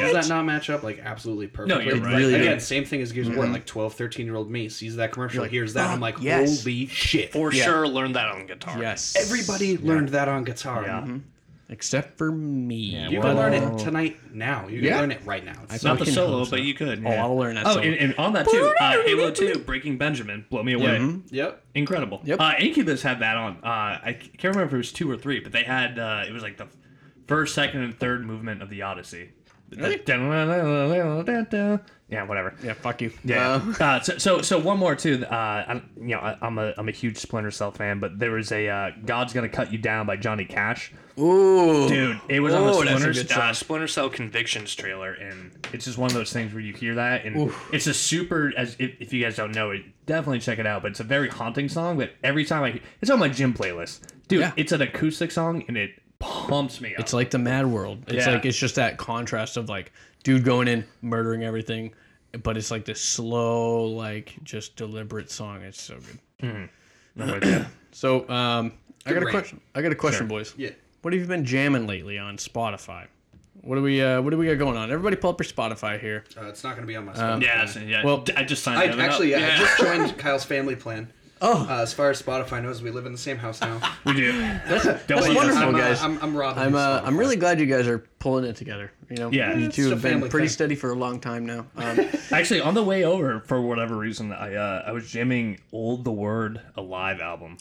[0.00, 1.86] Does that not match up like absolutely perfectly?
[1.86, 2.16] you're right.
[2.16, 2.66] really Again, does.
[2.66, 3.46] same thing as Gears of War.
[3.46, 6.62] Like 12, 13 year old me sees that commercial, like, hears that, I'm like, yes."
[6.62, 7.32] holy shit.
[7.32, 7.64] For Yeah.
[7.64, 8.80] sure, learned that on guitar.
[8.80, 9.14] Yes.
[9.18, 10.82] Everybody learned that on guitar.
[10.84, 11.06] Yeah.
[11.68, 12.74] Except for me.
[13.10, 14.68] You well- can learn it tonight now.
[14.68, 15.00] You can Yeah.
[15.00, 15.60] learn it right now.
[15.68, 16.50] It's Not the solo, so.
[16.52, 17.04] but you could.
[17.04, 17.82] Oh, I'll learn that Oh, solo.
[17.84, 21.16] and, and on that too, uh, Halo Two, Breaking Benjamin, blow me away.
[21.30, 21.64] Yep.
[21.74, 22.20] Incredible.
[22.24, 22.40] Yep.
[22.40, 23.56] Uh, Incubus had that on.
[23.64, 23.66] Uh,
[24.04, 26.44] I can't remember if it was two or three, but they had uh, it was
[26.44, 26.68] like the
[27.26, 29.30] first, second, and third movement of the Odyssey.
[29.70, 29.96] Really?
[32.08, 32.54] Yeah, whatever.
[32.62, 33.10] Yeah, fuck you.
[33.24, 33.54] Yeah.
[33.54, 35.24] Uh, Uh, so, so, so one more too.
[35.24, 38.30] Uh, I'm, you know, I, I'm a, I'm a huge Splinter Cell fan, but there
[38.32, 40.92] was a uh, "God's Gonna Cut You Down" by Johnny Cash.
[41.18, 41.88] ooh.
[41.88, 43.52] Dude, it was on the a Splinter, good uh.
[43.52, 47.24] Splinter Cell Convictions trailer, and it's just one of those things where you hear that,
[47.24, 48.52] and it's a super.
[48.56, 50.82] As if, if you guys don't know it, definitely check it out.
[50.82, 51.98] But it's a very haunting song.
[51.98, 54.40] But every time I, it's on my gym playlist, dude.
[54.40, 54.52] Yeah.
[54.56, 57.00] It's an acoustic song, and it pumps me up.
[57.00, 58.04] It's like the Mad World.
[58.08, 58.32] It's Yeah.
[58.34, 59.92] like it's just that contrast of like
[60.24, 61.92] dude going in, murdering everything,
[62.42, 65.62] but it's like this slow, like just deliberate song.
[65.62, 65.96] It's so
[66.40, 66.68] good.
[67.18, 67.64] I'm with you.
[67.92, 68.74] So, um,
[69.06, 69.58] I got a question.
[69.74, 70.38] I got a question, Sure.
[70.38, 70.52] boys.
[70.58, 70.68] Yeah.
[71.00, 73.06] What have you been jamming lately on Spotify?
[73.62, 74.90] What do we uh, What do we got going on?
[74.90, 76.24] Everybody, pull up your Spotify here.
[76.38, 78.04] Uh, it's not going to be on my Um, yeah, yeah.
[78.04, 78.78] Well, I just signed.
[78.80, 79.10] I Devin up.
[79.10, 81.10] actually, I just joined Kyle's family plan.
[81.42, 81.66] Oh.
[81.68, 83.78] Uh, as far as Spotify knows, we live in the same house now.
[84.06, 84.32] we do.
[84.40, 86.02] That's, that's Don't wonderful, I'm, uh, guys.
[86.02, 86.62] I'm, I'm robbing.
[86.62, 88.90] I'm uh, I'm really glad you guys are pulling it together.
[89.10, 89.54] You know, Yeah.
[89.54, 90.48] you two have been pretty thing.
[90.48, 91.66] steady for a long time now.
[91.76, 92.00] Um,
[92.32, 96.10] Actually, on the way over, for whatever reason, I uh, I was jamming "Old the
[96.10, 97.58] Word" Alive album,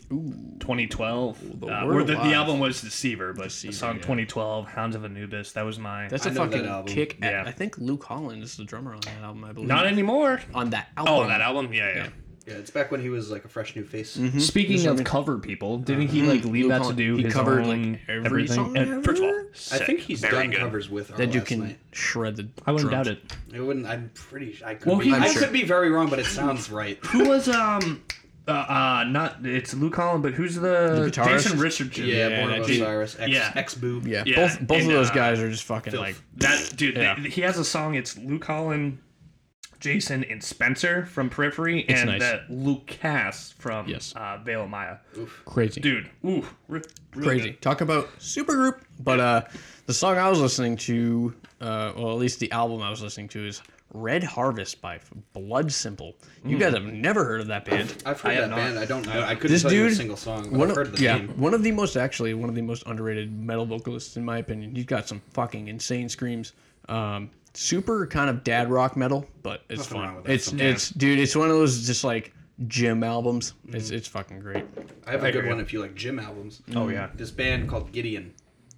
[0.60, 1.60] 2012.
[1.60, 4.02] The uh, Word the, the album was Deceiver, but Deceiver, the song yeah.
[4.02, 6.08] 2012, "Hounds of Anubis." That was my.
[6.08, 6.94] that's a I know that fucking album.
[6.94, 7.18] kick.
[7.22, 7.44] Yeah.
[7.46, 9.44] I think Luke Holland is the drummer on that album.
[9.44, 9.68] I believe.
[9.70, 10.42] not anymore.
[10.54, 11.14] on that album.
[11.14, 11.74] Oh, that album.
[11.74, 11.96] Yeah, yeah.
[11.96, 12.10] Yeah,
[12.54, 14.18] it's back when he was like a fresh new face.
[14.18, 14.40] Mm-hmm.
[14.40, 15.06] Speaking That's what I of mean.
[15.06, 18.02] cover people, didn't he like leave Luke that to do he his covered, own like,
[18.08, 18.56] every everything?
[18.56, 19.50] song And first of all, ever?
[19.72, 20.60] I think he's very done good.
[20.60, 21.80] covers with our That you last can night.
[21.92, 22.48] shred the.
[22.66, 23.08] I wouldn't drums.
[23.08, 23.56] doubt it.
[23.56, 23.86] It wouldn't.
[23.88, 24.60] I'm pretty.
[24.64, 25.06] I could Well, be.
[25.06, 26.98] he- I I'm could be very wrong, but it sounds right.
[27.08, 28.04] Who was um.
[28.48, 31.26] Uh, uh, not it's Luke Holland, but who's the, The guitarist?
[31.46, 32.06] Jason Richardson?
[32.06, 32.76] Yeah, Yeah, Born that of dude.
[32.76, 33.52] Osiris, ex, Yeah.
[33.56, 36.04] ex-boob, Yeah, Yeah, both both and, of those uh, guys are just fucking filth.
[36.06, 36.16] like.
[36.38, 37.16] That dude, Yeah.
[37.20, 37.96] they- he has a song.
[37.96, 39.00] It's Luke Holland,
[39.86, 42.22] Jason, and Spencer from Periphery, and nice.
[42.24, 44.14] uh, Lukas from Yes.
[44.16, 44.98] uh, Veil of Maya.
[45.46, 45.80] Crazy.
[45.80, 46.82] Dude, ooh, re-
[47.14, 47.50] really crazy.
[47.52, 47.62] good.
[47.62, 48.80] Talk about supergroup.
[49.00, 49.42] But uh,
[49.86, 53.28] the song I was listening to, uh, well, at least the album I was listening
[53.30, 53.62] to is
[53.94, 55.00] Red Harvest by
[55.34, 56.16] Blood Simple.
[56.44, 58.02] You guys have never heard of that band.
[58.06, 58.56] I've heard I that not.
[58.58, 58.80] band.
[58.80, 59.22] I don't know.
[59.22, 61.18] I couldn't This tell you a dude- single song, but One I've of, the yeah,
[61.20, 61.30] name.
[61.40, 64.76] one of the most actually one of the most underrated metal vocalists in my opinion.
[64.76, 66.54] He's got some fucking insane screams.
[66.90, 70.06] Um, super kind of dad rock metal, but it's Nothing fun.
[70.06, 70.72] wrong with that It's sometimes.
[70.74, 71.20] it's dude.
[71.20, 72.34] It's one of those just like
[72.68, 73.54] gym albums.
[73.70, 74.66] It's it's fucking great.
[75.08, 75.50] I have a I good agree.
[75.52, 76.62] one if you like gym albums.
[76.76, 77.10] Oh yeah.
[77.16, 78.34] This band called Gideon.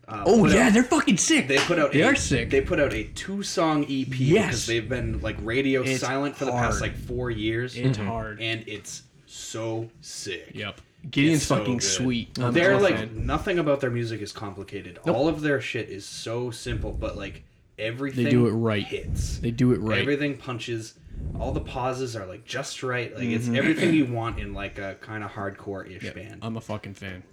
[0.08, 1.48] Uh, Oh yeah, out- they're fucking sick.
[1.50, 1.92] they put out.
[1.92, 2.50] They a, are sick.
[2.50, 4.46] They put out a two-song EP Yes.
[4.46, 8.40] because they've been like radio It's silent for the past like four years, it's hard.
[8.42, 10.52] and it's so sick.
[10.54, 10.80] Yep.
[11.12, 11.84] Gideon's so fucking good.
[11.84, 12.40] sweet.
[12.40, 13.26] I'm They're like fan.
[13.26, 14.98] nothing about their music is complicated.
[15.06, 17.44] All of their shit is so simple, but like
[17.78, 18.84] everything they do it right.
[18.86, 19.38] Hits.
[19.40, 20.00] they do it right.
[20.00, 20.96] Everything punches.
[21.40, 23.14] All the pauses are like just right.
[23.16, 23.56] Like it's Mm-hmm.
[23.56, 26.40] everything you want in like a kind of hardcore ish band.
[26.42, 27.24] I'm a fucking fan.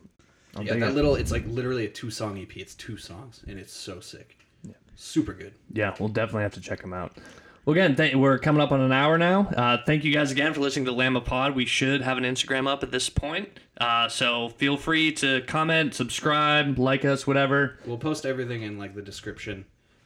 [0.61, 1.15] yeah, that little.
[1.17, 2.57] It's like literally a two song EP.
[2.57, 4.39] It's two songs, and it's so sick.
[4.63, 4.73] Yeah.
[4.97, 5.55] super good.
[5.73, 7.13] Yeah, we'll definitely have to check them out.
[7.67, 9.49] Well, again, th- we're coming up on an hour now.
[9.57, 11.55] Uh, thank you guys again for listening to Lamb of Pod.
[11.55, 15.95] We should have an Instagram up at this point, uh, so feel free to comment,
[15.95, 17.79] subscribe, like us, whatever.
[17.87, 19.65] We'll post everything in like the description.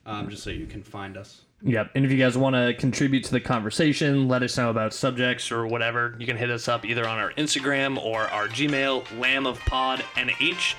[0.09, 1.43] Um, just so you can find us.
[1.63, 1.91] Yep.
[1.95, 5.51] And if you guys want to contribute to the conversation, let us know about subjects
[5.53, 9.47] or whatever, you can hit us up either on our Instagram or our Gmail, lamb
[9.47, 10.77] of pod nh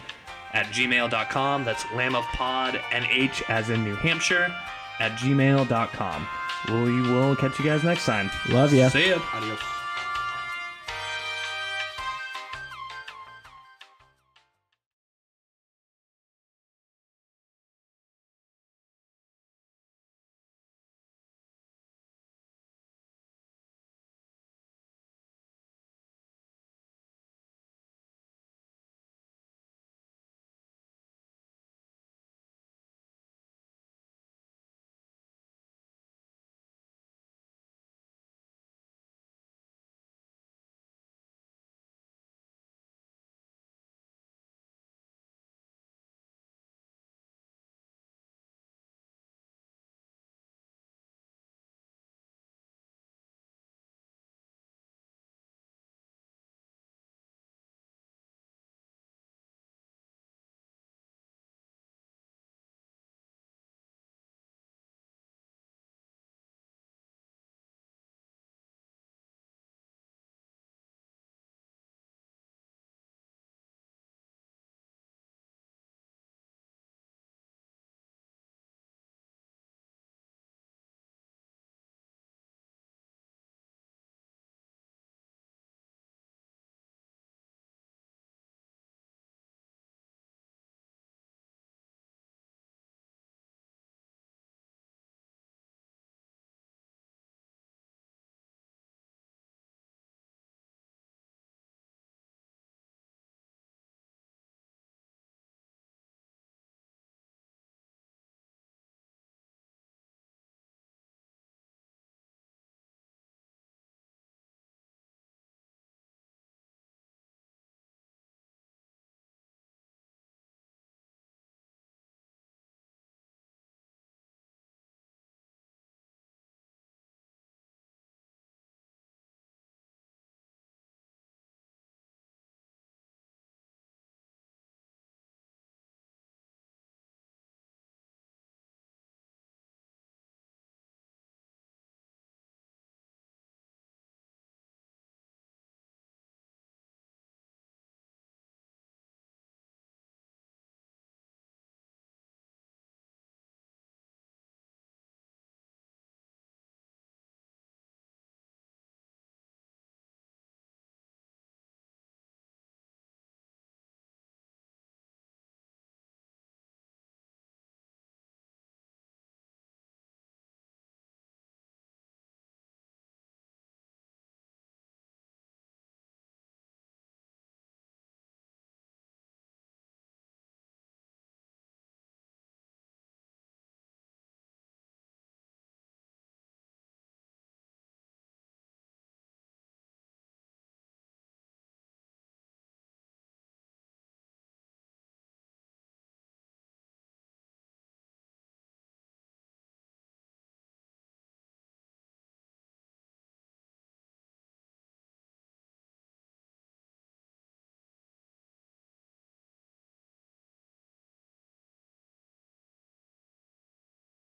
[0.53, 1.65] at gmail.com.
[1.65, 4.53] That's lamb of pod nh as in New Hampshire
[4.99, 6.27] at gmail.com.
[6.67, 8.29] We will catch you guys next time.
[8.49, 8.89] Love ya.
[8.89, 9.19] See ya.
[9.33, 9.78] Adios.